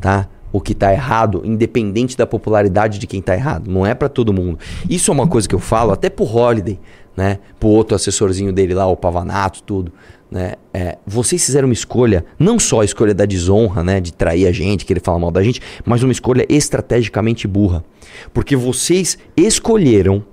[0.00, 0.28] tá?
[0.50, 3.70] O que tá errado, independente da popularidade de quem tá errado.
[3.70, 4.58] Não é para todo mundo.
[4.88, 6.80] Isso é uma coisa que eu falo até pro Holiday
[7.18, 7.40] né?
[7.58, 9.92] Pro outro assessorzinho dele lá, o Pavanato, tudo.
[10.30, 10.52] Né?
[10.72, 14.00] É, vocês fizeram uma escolha, não só a escolha da desonra, né?
[14.00, 17.84] De trair a gente, querer falar mal da gente, mas uma escolha estrategicamente burra.
[18.32, 20.24] Porque vocês escolheram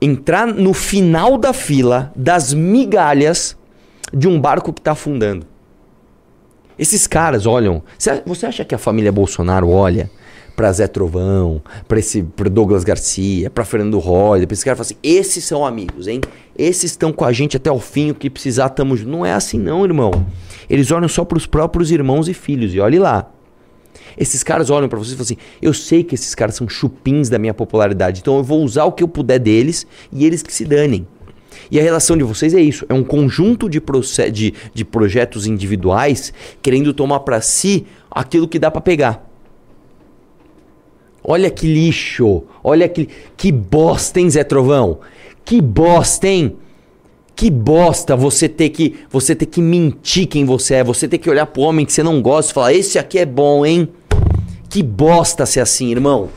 [0.00, 3.56] entrar no final da fila das migalhas
[4.12, 5.44] de um barco que está afundando.
[6.78, 7.82] Esses caras olham.
[8.24, 10.08] Você acha que a família Bolsonaro olha
[10.54, 14.86] para Zé Trovão, para esse pra Douglas Garcia, para Fernando Roy, para esse cara fala
[14.86, 16.20] assim: "Esses são amigos, hein?
[16.56, 19.04] Esses estão com a gente até o fim, o que precisar estamos".
[19.04, 20.26] Não é assim não, irmão.
[20.68, 23.30] Eles olham só para os próprios irmãos e filhos e olhe lá.
[24.16, 27.28] Esses caras olham para vocês e falam assim: "Eu sei que esses caras são chupins
[27.28, 30.52] da minha popularidade, então eu vou usar o que eu puder deles e eles que
[30.52, 31.06] se danem".
[31.70, 33.82] E a relação de vocês é isso: é um conjunto de,
[34.32, 36.32] de, de projetos individuais
[36.62, 39.33] querendo tomar para si aquilo que dá para pegar.
[41.24, 42.42] Olha que lixo.
[42.62, 44.98] Olha que, que bosta, hein, Zé Trovão?
[45.42, 46.56] Que bosta, hein?
[47.34, 51.28] Que bosta você ter que você ter que mentir quem você é, você ter que
[51.28, 53.88] olhar pro homem que você não gosta e falar: "Esse aqui é bom, hein?".
[54.68, 56.28] Que bosta ser assim, irmão.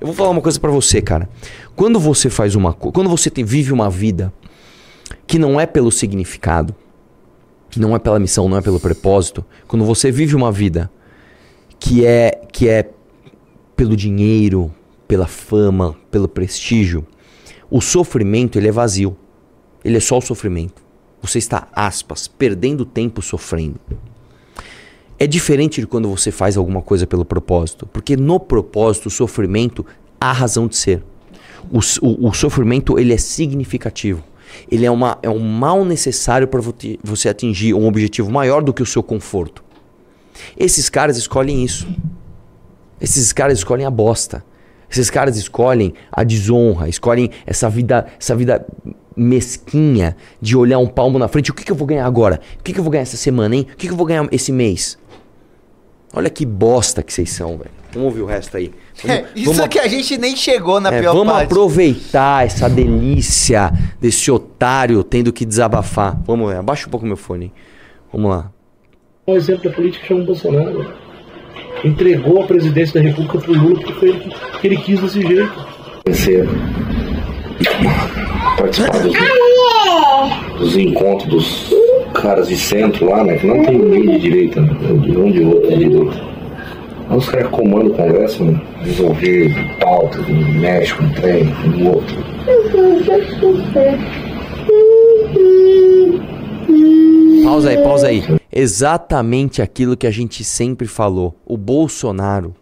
[0.00, 1.28] Eu vou falar uma coisa para você, cara.
[1.76, 4.32] Quando você faz uma quando você tem, vive uma vida
[5.26, 6.74] que não é pelo significado,
[7.76, 10.90] não é pela missão, não é pelo propósito, quando você vive uma vida
[11.78, 12.88] que é que é
[13.80, 14.70] pelo dinheiro,
[15.08, 17.06] pela fama, pelo prestígio,
[17.70, 19.16] o sofrimento ele é vazio.
[19.82, 20.82] Ele é só o sofrimento.
[21.22, 23.80] Você está, aspas, perdendo tempo sofrendo.
[25.18, 29.86] É diferente de quando você faz alguma coisa pelo propósito, porque no propósito o sofrimento
[30.20, 31.02] há razão de ser.
[31.72, 34.22] O, o, o sofrimento ele é significativo.
[34.70, 36.60] Ele é, uma, é um mal necessário para
[37.02, 39.64] você atingir um objetivo maior do que o seu conforto.
[40.54, 41.88] Esses caras escolhem isso.
[43.00, 44.44] Esses caras escolhem a bosta.
[44.90, 48.66] Esses caras escolhem a desonra, escolhem essa vida, essa vida
[49.16, 51.50] mesquinha de olhar um palmo na frente.
[51.50, 52.40] O que, que eu vou ganhar agora?
[52.58, 53.66] O que, que eu vou ganhar essa semana, hein?
[53.72, 54.98] O que, que eu vou ganhar esse mês?
[56.12, 57.70] Olha que bosta que vocês são, velho.
[57.92, 58.72] Vamos ouvir o resto aí.
[59.02, 61.48] Vamos, é, isso vamos, que a gente nem chegou na é, pior vamos parte.
[61.48, 66.20] Vamos aproveitar essa delícia desse otário tendo que desabafar.
[66.26, 67.50] Vamos ver, abaixa um pouco meu fone.
[68.12, 68.52] Vamos lá.
[69.26, 71.09] Um exemplo da política chama Bolsonaro
[71.84, 75.20] entregou a presidência da República para o Lula porque foi ele que ele quis desse
[75.22, 75.70] jeito.
[77.66, 79.12] A participar dos,
[80.58, 81.74] dos encontros dos
[82.14, 83.36] caras de centro lá, né?
[83.36, 84.76] Que não tem ninguém de direita, né?
[85.02, 86.30] de um de outro, de direita.
[87.08, 88.60] Aí os caras comandam o Congresso, né?
[88.82, 92.16] resolver pautas, mexe com um trem, com outro.
[97.44, 98.39] Pausa aí, pausa aí.
[98.52, 101.36] Exatamente aquilo que a gente sempre falou.
[101.46, 102.54] O Bolsonaro,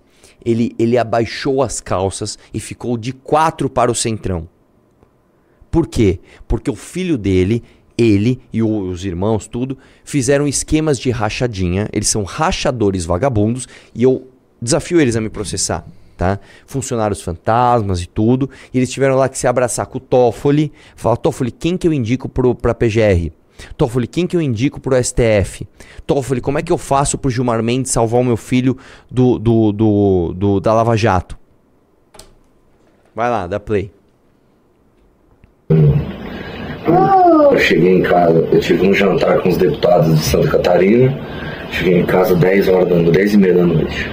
[0.44, 4.48] ele, ele abaixou as calças e ficou de quatro para o centrão.
[5.70, 6.20] Por quê?
[6.46, 7.62] Porque o filho dele,
[7.96, 11.88] ele e os irmãos, tudo, fizeram esquemas de rachadinha.
[11.92, 14.28] Eles são rachadores vagabundos e eu
[14.60, 15.86] desafio eles a me processar.
[16.16, 16.40] Tá?
[16.66, 18.50] Funcionários fantasmas e tudo.
[18.74, 20.72] E eles tiveram lá que se abraçar com o Toffoli.
[20.96, 23.30] Falar, Toffoli, quem que eu indico para a PGR?
[23.76, 25.66] Toffoli, quem que eu indico pro STF?
[26.06, 28.76] Toffoli, como é que eu faço pro Gilmar Mendes salvar o meu filho
[29.10, 31.38] do, do, do, do da Lava Jato?
[33.14, 33.90] Vai lá, dá play.
[35.68, 41.18] Eu cheguei em casa, eu tive um jantar com os deputados de Santa Catarina.
[41.70, 44.10] Cheguei em casa 10 horas da noite, 10 e meia da noite.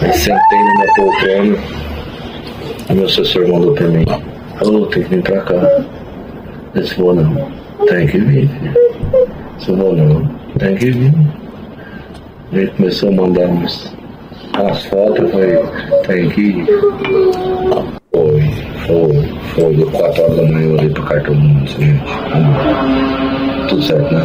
[0.00, 1.58] Aí sentei na minha poltrona.
[2.90, 4.04] Meu assessor mandou pra mim.
[4.58, 5.54] Falou, tem que vir pra cá.
[6.74, 7.61] Eu disse, vou não.
[7.88, 8.48] Tem que vir.
[9.58, 10.26] Se não, não.
[10.58, 11.12] Tem que vir.
[12.52, 13.92] Ele começou a mandar umas,
[14.52, 15.58] as fotos, foi,
[16.06, 16.66] tem que ir.
[18.12, 18.40] Foi,
[18.86, 19.76] foi, foi.
[19.76, 22.04] Deu 4 horas da manhã eu olhei pro cartão mundo, gente.
[23.68, 24.22] Tudo certo, né?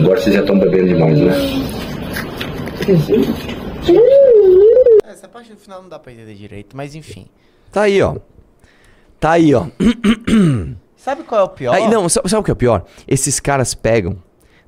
[0.00, 1.32] Agora vocês já estão bebendo demais, né?
[5.08, 7.26] Essa parte do final não dá pra entender direito, mas enfim.
[7.72, 8.16] Tá aí, ó.
[9.18, 9.66] Tá aí, ó.
[11.04, 11.74] Sabe qual é o pior?
[11.74, 12.86] Aí, não, sabe, sabe, o que é o pior?
[13.06, 14.16] Esses caras pegam,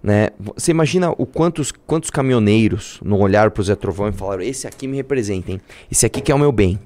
[0.03, 0.29] né?
[0.39, 4.87] Você imagina o quantos, quantos caminhoneiros não olharam pro Zé Trovão e falaram: esse aqui
[4.87, 5.63] me representa, hein?
[5.91, 6.79] Esse aqui quer o meu bem.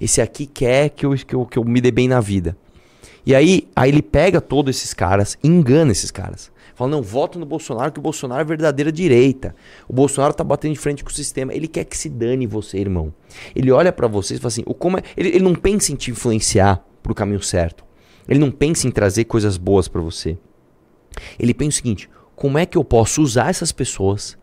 [0.00, 2.56] Esse aqui quer que eu, que eu, que eu me dê bem na vida.
[3.24, 6.50] E aí, aí ele pega todos esses caras, engana esses caras.
[6.74, 9.54] Fala, não, voto no Bolsonaro, que o Bolsonaro é verdadeira direita.
[9.88, 11.54] O Bolsonaro tá batendo de frente com o sistema.
[11.54, 13.14] Ele quer que se dane você, irmão.
[13.54, 15.02] Ele olha para você e fala assim, o como é...
[15.16, 17.87] ele, ele não pensa em te influenciar pro caminho certo.
[18.28, 20.36] Ele não pensa em trazer coisas boas para você.
[21.38, 24.36] Ele pensa o seguinte: como é que eu posso usar essas pessoas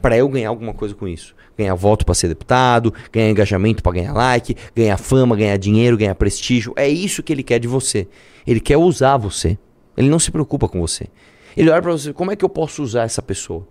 [0.00, 1.34] para eu ganhar alguma coisa com isso?
[1.56, 6.14] Ganhar voto para ser deputado, ganhar engajamento para ganhar like, ganhar fama, ganhar dinheiro, ganhar
[6.14, 6.72] prestígio.
[6.76, 8.06] É isso que ele quer de você.
[8.46, 9.58] Ele quer usar você.
[9.96, 11.08] Ele não se preocupa com você.
[11.56, 13.66] Ele olha para você: como é que eu posso usar essa pessoa?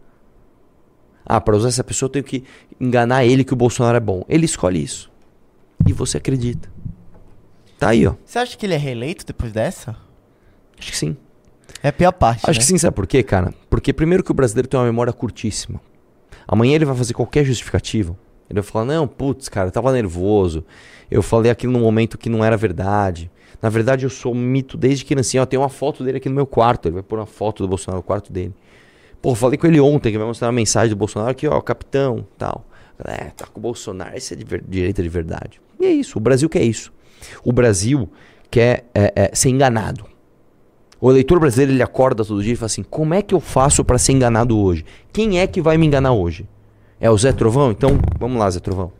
[1.26, 2.44] Ah, para usar essa pessoa eu tenho que
[2.80, 4.24] enganar ele que o Bolsonaro é bom.
[4.28, 5.12] Ele escolhe isso.
[5.88, 6.70] E você acredita.
[7.82, 8.14] Tá aí, ó.
[8.24, 9.98] Você acha que ele é reeleito depois dessa?
[10.78, 11.18] Acho que sim.
[11.82, 12.48] É a pior parte.
[12.48, 12.64] Acho né?
[12.64, 13.56] que sim, sabe por quê, cara?
[13.72, 15.82] Porque primeiro que o brasileiro tem uma memória curtíssima.
[16.48, 18.16] Amanhã ele vai fazer qualquer justificativo.
[18.48, 20.64] Ele vai falar, não, putz, cara, eu tava nervoso.
[21.10, 23.32] Eu falei aquilo num momento que não era verdade.
[23.60, 25.42] Na verdade, eu sou mito desde criancinha.
[25.42, 26.88] Ó, tem uma foto dele aqui no meu quarto.
[26.88, 28.54] Ele vai pôr uma foto do Bolsonaro no quarto dele.
[29.20, 32.28] Pô, falei com ele ontem, que vai mostrar uma mensagem do Bolsonaro aqui, ó, capitão,
[32.38, 32.64] tal.
[33.04, 35.60] É, tá com o Bolsonaro, esse é de direita de verdade.
[35.80, 36.94] E é isso, o Brasil quer isso.
[37.44, 38.10] O Brasil
[38.50, 40.06] quer é, é, ser enganado.
[41.00, 43.84] O eleitor brasileiro ele acorda todo dia e fala assim: como é que eu faço
[43.84, 44.86] para ser enganado hoje?
[45.12, 46.48] Quem é que vai me enganar hoje?
[47.00, 47.72] É o Zé Trovão?
[47.72, 48.92] Então vamos lá, Zé Trovão.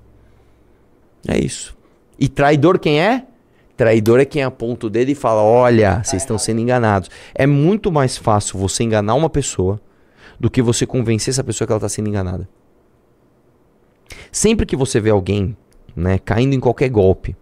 [1.28, 1.78] É isso.
[2.20, 3.26] E traidor quem é?
[3.78, 7.10] Traidor é quem aponta o dedo e fala: olha, vocês estão sendo enganados.
[7.36, 9.80] É muito mais fácil você enganar uma pessoa
[10.40, 12.50] do que você convencer essa pessoa que ela está sendo enganada.
[14.32, 15.56] Sempre que você vê alguém
[15.96, 17.36] né, caindo em qualquer golpe,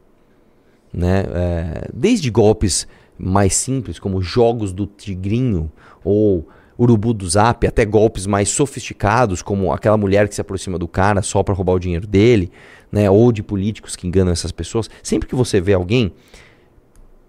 [0.94, 1.26] né?
[1.34, 2.88] É, desde golpes
[3.18, 5.72] mais simples, como jogos do tigrinho
[6.04, 10.88] ou urubu do zap, até golpes mais sofisticados, como aquela mulher que se aproxima do
[10.88, 12.50] cara só para roubar o dinheiro dele,
[12.90, 13.10] né?
[13.10, 14.90] ou de políticos que enganam essas pessoas.
[15.04, 16.14] Sempre que você vê alguém,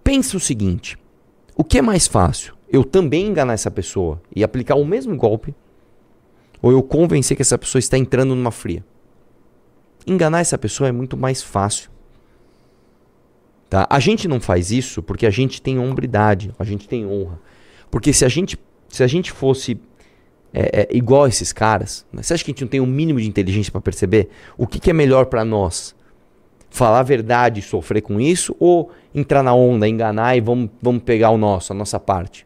[0.03, 0.97] pensa o seguinte:
[1.55, 2.55] o que é mais fácil?
[2.71, 5.53] Eu também enganar essa pessoa e aplicar o mesmo golpe?
[6.61, 8.85] Ou eu convencer que essa pessoa está entrando numa fria?
[10.07, 11.91] Enganar essa pessoa é muito mais fácil.
[13.71, 13.87] Tá?
[13.89, 17.39] A gente não faz isso porque a gente tem hombridade, a gente tem honra.
[17.89, 18.59] Porque se a gente,
[18.89, 19.79] se a gente fosse
[20.53, 23.21] é, é, igual a esses caras, você acha que a gente não tem um mínimo
[23.21, 25.95] de inteligência para perceber o que, que é melhor para nós?
[26.69, 31.03] Falar a verdade e sofrer com isso ou entrar na onda, enganar e vamos, vamos
[31.03, 32.45] pegar o nosso, a nossa parte?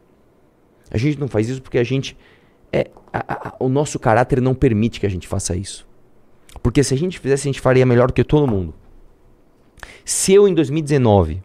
[0.92, 2.16] A gente não faz isso porque a gente.
[2.72, 5.88] É, a, a, o nosso caráter não permite que a gente faça isso.
[6.62, 8.72] Porque se a gente fizesse, a gente faria melhor do que todo mundo.
[10.04, 11.42] Se eu, em 2019,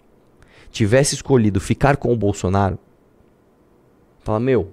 [0.69, 2.77] tivesse escolhido ficar com o Bolsonaro,
[4.19, 4.71] falar, meu,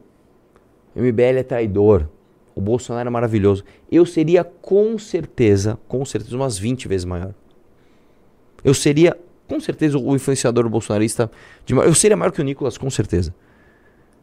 [0.94, 2.08] o MBL é traidor,
[2.54, 7.34] o Bolsonaro é maravilhoso, eu seria com certeza, com certeza, umas 20 vezes maior.
[8.64, 11.30] Eu seria, com certeza, o influenciador bolsonarista.
[11.64, 13.34] De, eu seria maior que o Nicolas, com certeza.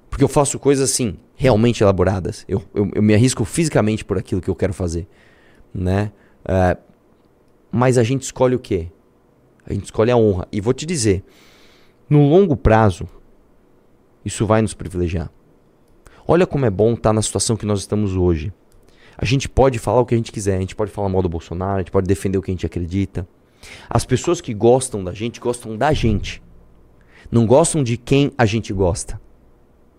[0.09, 2.45] Porque eu faço coisas assim, realmente elaboradas.
[2.47, 5.07] Eu, eu, eu me arrisco fisicamente por aquilo que eu quero fazer.
[5.73, 6.11] Né?
[6.47, 6.77] É,
[7.71, 8.89] mas a gente escolhe o quê?
[9.65, 10.47] A gente escolhe a honra.
[10.51, 11.23] E vou te dizer,
[12.09, 13.07] no longo prazo,
[14.23, 15.31] isso vai nos privilegiar.
[16.27, 18.53] Olha como é bom estar na situação que nós estamos hoje.
[19.17, 21.29] A gente pode falar o que a gente quiser, a gente pode falar mal do
[21.29, 23.27] Bolsonaro, a gente pode defender o que a gente acredita.
[23.89, 26.43] As pessoas que gostam da gente gostam da gente.
[27.31, 29.19] Não gostam de quem a gente gosta.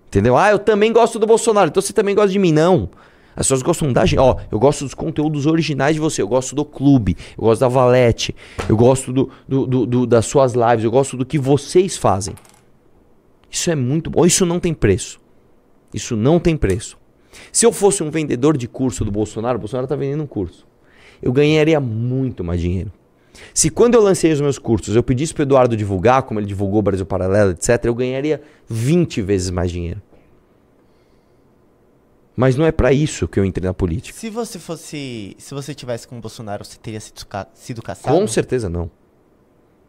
[0.07, 0.37] Entendeu?
[0.37, 2.53] Ah, eu também gosto do Bolsonaro, então você também gosta de mim.
[2.53, 2.91] Não.
[3.37, 4.18] As pessoas gostam da gente.
[4.18, 6.22] Ó, eu gosto dos conteúdos originais de você.
[6.22, 7.16] Eu gosto do clube.
[7.37, 8.34] Eu gosto da Valete.
[8.66, 10.84] Eu gosto do, do, do, do, das suas lives.
[10.84, 12.34] Eu gosto do que vocês fazem.
[13.51, 14.24] Isso é muito bom.
[14.24, 15.20] Isso não tem preço.
[15.93, 16.97] Isso não tem preço.
[17.53, 20.66] Se eu fosse um vendedor de curso do Bolsonaro, o Bolsonaro está vendendo um curso.
[21.20, 22.91] Eu ganharia muito mais dinheiro.
[23.53, 26.47] Se quando eu lancei os meus cursos eu pedisse para o Eduardo divulgar, como ele
[26.47, 30.01] divulgou o Brasil Paralelo, etc., eu ganharia 20 vezes mais dinheiro.
[32.37, 34.16] Mas não é para isso que eu entrei na política.
[34.16, 35.34] Se você fosse.
[35.39, 38.14] Se você tivesse com o Bolsonaro, você teria sido, ca sido caçado?
[38.14, 38.91] Com certeza não.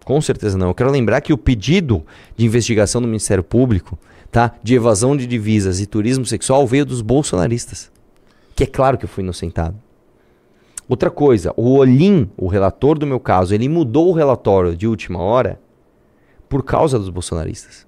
[0.05, 0.69] Com certeza não.
[0.69, 2.05] Eu quero lembrar que o pedido
[2.37, 3.99] de investigação do Ministério Público,
[4.31, 4.55] tá?
[4.63, 7.91] De evasão de divisas e turismo sexual veio dos bolsonaristas.
[8.55, 9.77] Que é claro que eu fui inocentado.
[10.87, 15.19] Outra coisa, o Olim, o relator do meu caso, ele mudou o relatório de última
[15.19, 15.59] hora
[16.47, 17.85] por causa dos bolsonaristas.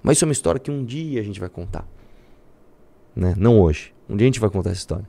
[0.00, 1.84] Mas isso é uma história que um dia a gente vai contar.
[3.18, 3.34] Né?
[3.36, 3.92] Não hoje.
[4.08, 5.08] Um dia a gente vai contar essa história.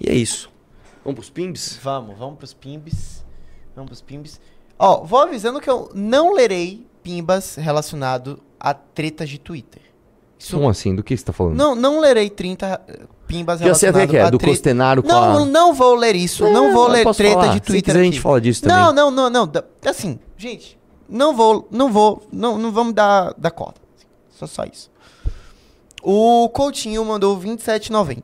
[0.00, 0.50] E é isso.
[1.04, 1.78] Vamos pros pimbs?
[1.82, 3.24] Vamos, vamos pros pimbs.
[3.76, 4.40] Vamos pros pimbs.
[4.78, 9.82] Ó, vou avisando que eu não lerei pimbas relacionado a tretas de Twitter.
[10.38, 10.56] Isso...
[10.56, 10.94] Como assim?
[10.94, 11.56] Do que você tá falando?
[11.56, 12.80] Não, não lerei 30
[13.26, 14.50] pimbas relacionadas até que é, do tre...
[14.50, 15.44] Costenaro com não, a...
[15.44, 16.46] não vou ler isso.
[16.46, 17.54] É, não vou ler treta falar.
[17.54, 18.76] de Twitter Se a gente fala disso também.
[18.78, 19.52] Não, não, não, não.
[19.84, 23.78] Assim, gente, não vou, não vou, não, não vamos dar, dar corda.
[24.30, 24.90] Só só isso.
[26.02, 28.22] O Coutinho mandou 27,90.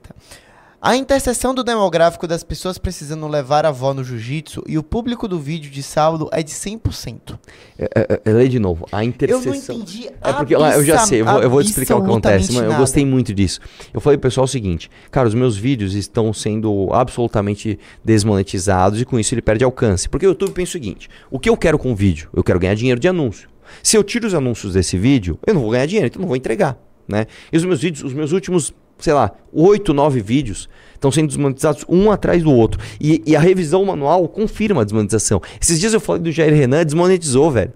[0.87, 5.27] A interseção do demográfico das pessoas precisando levar a avó no jiu-jitsu e o público
[5.27, 7.39] do vídeo de sábado é de 100%.
[7.79, 8.87] É, é, é, lê de novo.
[8.93, 9.45] A interseção.
[9.45, 10.11] Eu não entendi.
[10.21, 12.55] É porque eu já sei, eu vou, eu vou te explicar o que acontece.
[12.55, 13.61] Eu gostei muito disso.
[13.95, 19.07] Eu falei pro pessoal o seguinte: cara, os meus vídeos estão sendo absolutamente desmonetizados e
[19.07, 20.07] com isso ele perde alcance.
[20.07, 22.29] Porque o YouTube pensa o seguinte: o que eu quero com o vídeo?
[22.35, 23.49] Eu quero ganhar dinheiro de anúncio.
[23.83, 26.37] Se eu tiro os anúncios desse vídeo, eu não vou ganhar dinheiro, então não vou
[26.37, 27.27] entregar né?
[27.53, 31.85] E os meus vídeos, os meus últimos, sei lá, oito, nove vídeos estão sendo desmonetizados
[31.89, 32.81] um atrás do outro.
[33.01, 35.41] E, e, a revisão manual confirma a desmonetização.
[35.61, 37.73] Esses dias eu falei do Jair Renan, desmonetizou, velho.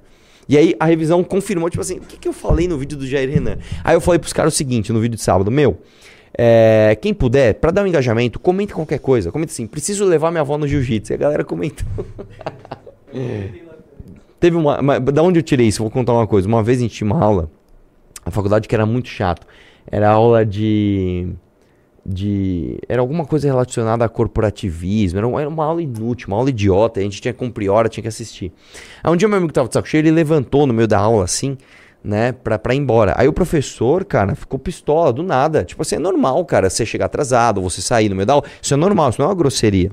[0.48, 3.06] E aí a revisão confirmou, tipo assim, o que, que eu falei no vídeo do
[3.06, 3.58] Jair Renan?
[3.84, 5.78] Aí eu falei pros caras o seguinte, no vídeo de sábado, meu,
[6.36, 9.30] é, quem puder, para dar um engajamento, comenta qualquer coisa.
[9.30, 11.12] Comenta assim, preciso levar minha avó no jiu-jitsu.
[11.12, 11.86] E a galera comentou.
[14.40, 15.00] Teve uma, uma.
[15.00, 15.82] Da onde eu tirei isso?
[15.82, 16.46] Vou contar uma coisa.
[16.46, 17.50] Uma vez a gente tinha uma aula
[18.28, 19.46] a faculdade que era muito chato.
[19.90, 21.28] Era aula de.
[22.04, 25.18] de era alguma coisa relacionada a corporativismo.
[25.18, 27.00] Era, uma, era uma aula inútil, uma aula idiota.
[27.00, 28.52] A gente tinha que cumprir hora, tinha que assistir.
[29.02, 31.24] Aí um dia meu amigo tava de saco cheio, ele levantou no meio da aula
[31.24, 31.56] assim,
[32.04, 33.14] né, pra, pra ir embora.
[33.16, 35.64] Aí o professor, cara, ficou pistola do nada.
[35.64, 38.44] Tipo assim, é normal, cara, você chegar atrasado, você sair no meio da aula.
[38.60, 39.90] Isso é normal, isso não é uma grosseria.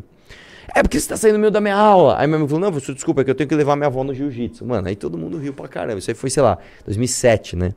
[0.73, 2.19] É porque você tá saindo no meio da minha aula.
[2.19, 4.03] Aí meu amigo falou: Não, professor, desculpa, é que eu tenho que levar minha avó
[4.03, 4.65] no jiu-jitsu.
[4.65, 5.99] Mano, aí todo mundo riu pra caramba.
[5.99, 7.73] Isso aí foi, sei lá, 2007, né?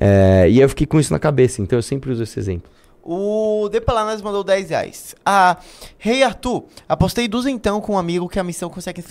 [0.00, 2.70] É, e eu fiquei com isso na cabeça, então eu sempre uso esse exemplo.
[3.02, 5.14] O Depalanas mandou 10 reais.
[5.24, 5.56] Ah,
[5.98, 9.02] Rei hey Arthur, apostei duzentão com um amigo que a missão consegue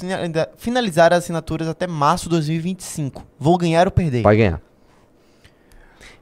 [0.56, 3.26] finalizar as assinaturas até março de 2025.
[3.40, 4.22] Vou ganhar ou perder?
[4.22, 4.62] Vai ganhar.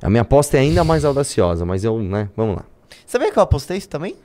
[0.01, 2.66] A minha aposta é ainda mais audaciosa, mas eu, né, vamos lá.
[3.05, 4.16] Sabia que eu apostei isso também?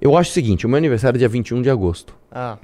[0.00, 2.14] Eu acho o seguinte, o meu aniversário é dia 21 de agosto.
[2.30, 2.58] Ah.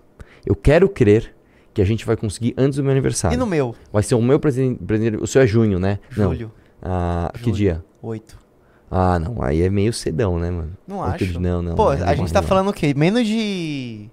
[0.45, 1.34] Eu quero crer
[1.74, 3.34] que a gente vai conseguir antes do meu aniversário.
[3.34, 3.74] E no meu?
[3.93, 4.78] Vai ser o meu presente,
[5.20, 5.99] o seu é junho, né?
[6.09, 6.53] Julho.
[6.57, 6.66] Não.
[6.83, 7.85] Ah, que dia?
[8.03, 8.47] 8.
[8.91, 9.43] Ah, não.
[9.43, 10.77] Aí é meio cedão, né, mano?
[10.87, 11.27] Não acho.
[11.27, 11.39] De...
[11.39, 11.74] Não, não.
[11.74, 12.95] Pô, a gente tá falando o quê?
[12.97, 14.09] Menos de.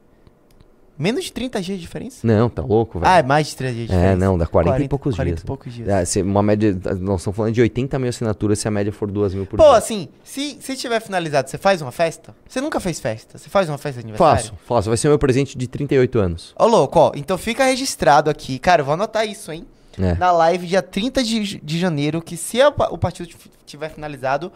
[0.97, 2.25] Menos de 30 dias de diferença?
[2.25, 3.11] Não, tá louco, velho.
[3.11, 4.13] Ah, é mais de 30 dias de é, diferença.
[4.13, 5.43] É, não, dá 40, 40 e poucos 40 dias.
[5.43, 5.89] 40 e poucos dias.
[5.89, 9.09] É, se uma média, nós estamos falando de 80 mil assinaturas se a média for
[9.09, 9.71] 2 mil por Pô, dia.
[9.71, 12.35] Pô, assim, se, se tiver finalizado, você faz uma festa?
[12.47, 13.39] Você nunca fez festa?
[13.39, 14.43] Você faz uma festa de aniversário?
[14.43, 14.89] Faço, faço.
[14.89, 16.53] Vai ser meu presente de 38 anos.
[16.57, 17.11] Ô, louco, ó.
[17.15, 18.59] Então fica registrado aqui.
[18.59, 19.65] Cara, eu vou anotar isso, hein?
[19.99, 20.15] É.
[20.15, 23.29] Na live dia 30 de, de janeiro, que se a, o partido
[23.65, 24.51] tiver finalizado,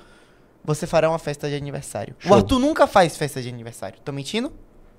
[0.63, 2.15] você fará uma festa de aniversário.
[2.19, 2.31] Show.
[2.31, 3.99] O Arthur nunca faz festa de aniversário.
[4.03, 4.51] Tô mentindo?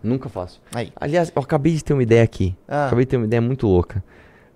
[0.03, 0.61] Nunca faço.
[0.75, 0.93] Aí.
[0.97, 2.57] Aliás, eu acabei de ter uma ideia aqui.
[2.67, 2.87] Ah.
[2.87, 4.03] Acabei de ter uma ideia muito louca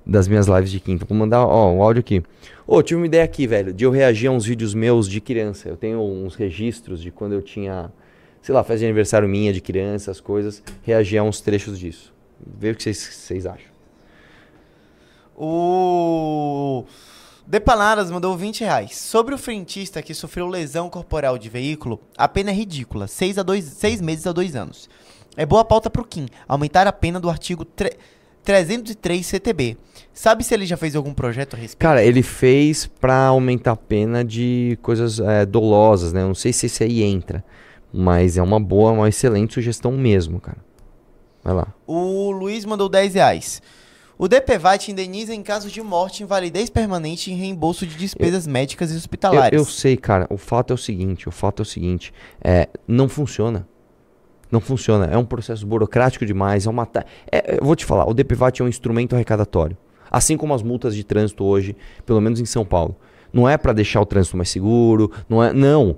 [0.06, 1.04] das minhas lives de quinta.
[1.04, 2.22] Vou mandar, ó, um áudio aqui.
[2.66, 5.20] Ô, oh, tive uma ideia aqui, velho, de eu reagir a uns vídeos meus de
[5.20, 5.68] criança.
[5.68, 7.92] Eu tenho uns registros de quando eu tinha,
[8.40, 10.62] sei lá, festa de aniversário minha de criança, as coisas.
[10.82, 12.12] Reagir a uns trechos disso.
[12.58, 13.71] Vê o que vocês acham.
[15.36, 16.84] O
[17.46, 18.96] Depalaras mandou 20 reais.
[18.96, 23.06] Sobre o frentista que sofreu lesão corporal de veículo, a pena é ridícula.
[23.06, 24.88] 6 a dois, seis meses a 2 anos.
[25.36, 26.26] É boa pauta pro Kim.
[26.46, 29.76] Aumentar a pena do artigo 303 CTB.
[30.12, 31.78] Sabe se ele já fez algum projeto a respeito?
[31.80, 36.22] Cara, ele fez pra aumentar a pena de coisas é, dolosas, né?
[36.22, 37.44] Eu não sei se esse aí entra.
[37.92, 40.58] Mas é uma boa, uma excelente sugestão mesmo, cara.
[41.42, 41.68] Vai lá.
[41.86, 43.60] O Luiz mandou 10 reais.
[44.22, 48.92] O DPVAT indeniza em caso de morte, invalidez permanente e reembolso de despesas eu, médicas
[48.92, 49.52] e hospitalares.
[49.52, 50.28] Eu, eu, sei, cara.
[50.30, 52.14] O fato é o seguinte: o fato é o seguinte.
[52.40, 53.66] É, não funciona.
[54.48, 55.06] Não funciona.
[55.06, 56.66] É um processo burocrático demais.
[56.68, 56.88] É uma.
[57.32, 59.76] É, eu vou te falar: o DPVAT é um instrumento arrecadatório.
[60.08, 61.74] Assim como as multas de trânsito hoje,
[62.06, 62.94] pelo menos em São Paulo.
[63.32, 65.10] Não é para deixar o trânsito mais seguro.
[65.28, 65.52] Não é.
[65.52, 65.96] Não.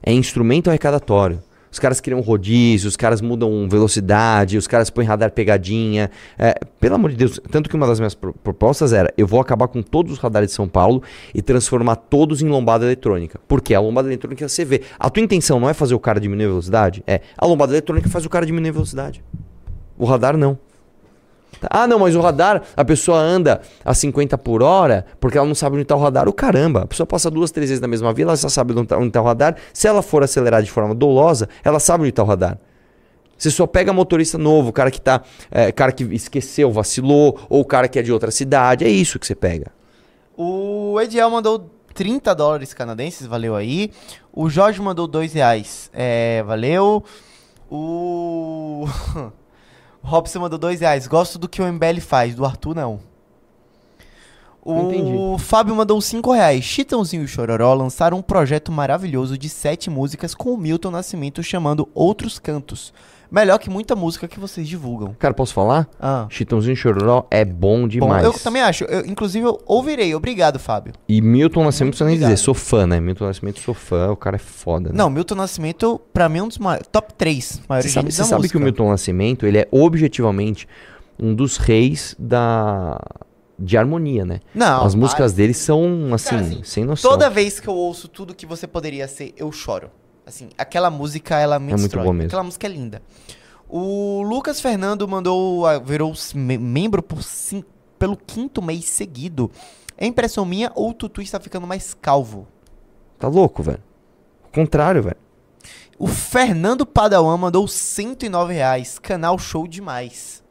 [0.00, 1.42] É instrumento arrecadatório.
[1.74, 6.08] Os caras criam rodízio, os caras mudam velocidade, os caras põem radar pegadinha.
[6.38, 9.66] É, pelo amor de Deus, tanto que uma das minhas propostas era: eu vou acabar
[9.66, 11.02] com todos os radares de São Paulo
[11.34, 13.40] e transformar todos em lombada eletrônica.
[13.48, 14.82] Porque a lombada eletrônica você vê.
[14.96, 17.02] A tua intenção não é fazer o cara diminuir a velocidade?
[17.08, 17.20] É.
[17.36, 19.24] A lombada eletrônica faz o cara diminuir a velocidade.
[19.98, 20.56] O radar não.
[21.62, 25.54] Ah, não, mas o radar, a pessoa anda a 50 por hora porque ela não
[25.54, 26.28] sabe onde está o radar.
[26.28, 28.82] O caramba, a pessoa passa duas, três vezes na mesma vila, ela já sabe onde
[28.82, 29.56] está tá o radar.
[29.72, 32.58] Se ela for acelerar de forma dolosa, ela sabe onde está o radar.
[33.36, 35.22] Você só pega motorista novo, cara que tá.
[35.50, 38.84] É, cara que esqueceu, vacilou, ou cara que é de outra cidade.
[38.84, 39.72] É isso que você pega.
[40.36, 43.90] O Ediel mandou 30 dólares canadenses, valeu aí.
[44.32, 45.90] O Jorge mandou 2 reais.
[45.92, 47.04] É, valeu.
[47.70, 48.86] O.
[50.04, 51.06] Robson mandou dois reais.
[51.06, 53.00] Gosto do que o MBL faz, do Arthur não.
[54.62, 55.44] O Entendi.
[55.44, 56.64] Fábio mandou 5 reais.
[56.64, 61.88] Chitãozinho e Chororó lançaram um projeto maravilhoso de sete músicas com o Milton Nascimento chamando
[61.94, 62.92] Outros Cantos.
[63.34, 65.16] Melhor que muita música que vocês divulgam.
[65.18, 65.88] Cara, posso falar?
[66.00, 66.28] Ah.
[66.30, 68.22] Chitãozinho Chororó é bom demais.
[68.22, 68.84] Bom, eu também acho.
[68.84, 70.14] Eu, inclusive, eu ouvirei.
[70.14, 70.92] Obrigado, Fábio.
[71.08, 73.00] E Milton Nascimento, você nem dizer, sou fã, né?
[73.00, 74.12] Milton Nascimento, sou fã.
[74.12, 74.94] O cara é foda, né?
[74.96, 78.22] Não, Milton Nascimento, pra mim, é um dos maiores, top 3 maiores Você sabe, você
[78.22, 80.68] sabe que o Milton Nascimento, ele é objetivamente
[81.18, 83.00] um dos reis da
[83.58, 84.40] de harmonia, né?
[84.54, 84.84] Não.
[84.84, 87.10] As músicas dele são, assim, cara, assim, sem noção.
[87.10, 89.90] Toda vez que eu ouço tudo que você poderia ser, eu choro.
[90.26, 92.04] Assim, aquela música, ela me é destrói.
[92.04, 92.28] Muito bom mesmo.
[92.28, 93.02] Aquela música é linda.
[93.68, 97.64] O Lucas Fernando mandou, virou membro por sim,
[97.98, 99.50] pelo quinto mês seguido.
[99.96, 102.46] É impressão minha ou o Tutu está ficando mais calvo?
[103.18, 103.82] Tá louco, velho.
[104.46, 105.16] O contrário, velho.
[105.98, 108.98] O Fernando Padawan mandou 109 reais.
[108.98, 110.42] Canal show demais.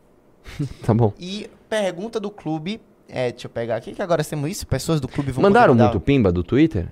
[0.84, 1.12] tá bom.
[1.18, 2.80] E pergunta do clube.
[3.08, 4.66] É, deixa eu pegar aqui que agora temos isso.
[4.66, 6.88] Pessoas do clube vão Mandaram muito pimba do Twitter?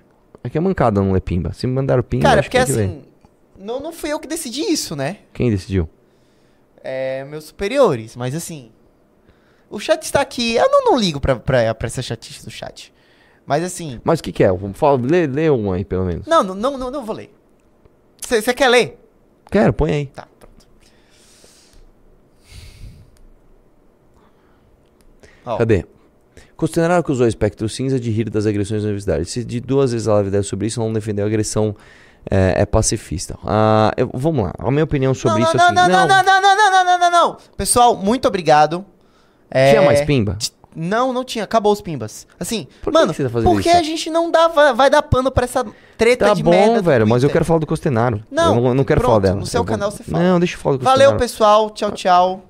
[0.46, 1.52] É que é mancada não é pimba.
[1.52, 2.22] Se mandaram pimba.
[2.22, 3.02] Cara, porque assim.
[3.58, 5.18] Não, não fui eu que decidi isso, né?
[5.32, 5.88] Quem decidiu?
[6.84, 8.70] É, meus superiores, mas assim.
[9.68, 10.54] O chat está aqui.
[10.54, 12.94] Eu não, não ligo pra, pra, pra essa chatice do chat.
[13.44, 14.00] Mas assim.
[14.04, 14.50] Mas o que, que é?
[14.74, 16.28] Fala, lê, lê um aí, pelo menos.
[16.28, 17.34] Não, não, não, não, não vou ler.
[18.20, 19.00] Você quer ler?
[19.50, 20.06] Quero, põe aí.
[20.06, 20.68] Tá, pronto.
[25.44, 25.56] Oh.
[25.56, 25.84] Cadê?
[26.56, 29.26] Considerar que usou espectro cinza de rir das agressões na universidade.
[29.26, 31.76] Se de duas vezes ela deve sobre isso, não defendeu a agressão
[32.30, 33.38] é, é pacifista.
[33.44, 36.24] Ah, eu, vamos lá, a minha opinião sobre não, isso não, assim, não, não, não,
[36.24, 38.84] não, não, não, não, não, não, Pessoal, muito obrigado.
[39.50, 39.70] É...
[39.70, 40.38] Tinha mais pimba?
[40.78, 41.42] Não, não tinha.
[41.42, 42.26] Acabou os pimbas.
[42.38, 43.78] Assim, Por mano, que tá porque isso?
[43.78, 45.64] a gente não dá, vai, vai, dar pano pra essa
[45.96, 46.82] treta tá de bom, merda.
[46.82, 48.22] velho, mas eu quero falar do Costenaro.
[48.30, 49.40] Não, eu não, não quero pronto, falar dela.
[49.40, 50.22] No seu eu canal você fala.
[50.22, 51.00] Não, deixa eu falar do Costenaro.
[51.00, 51.70] Valeu, pessoal.
[51.70, 52.44] Tchau, tchau.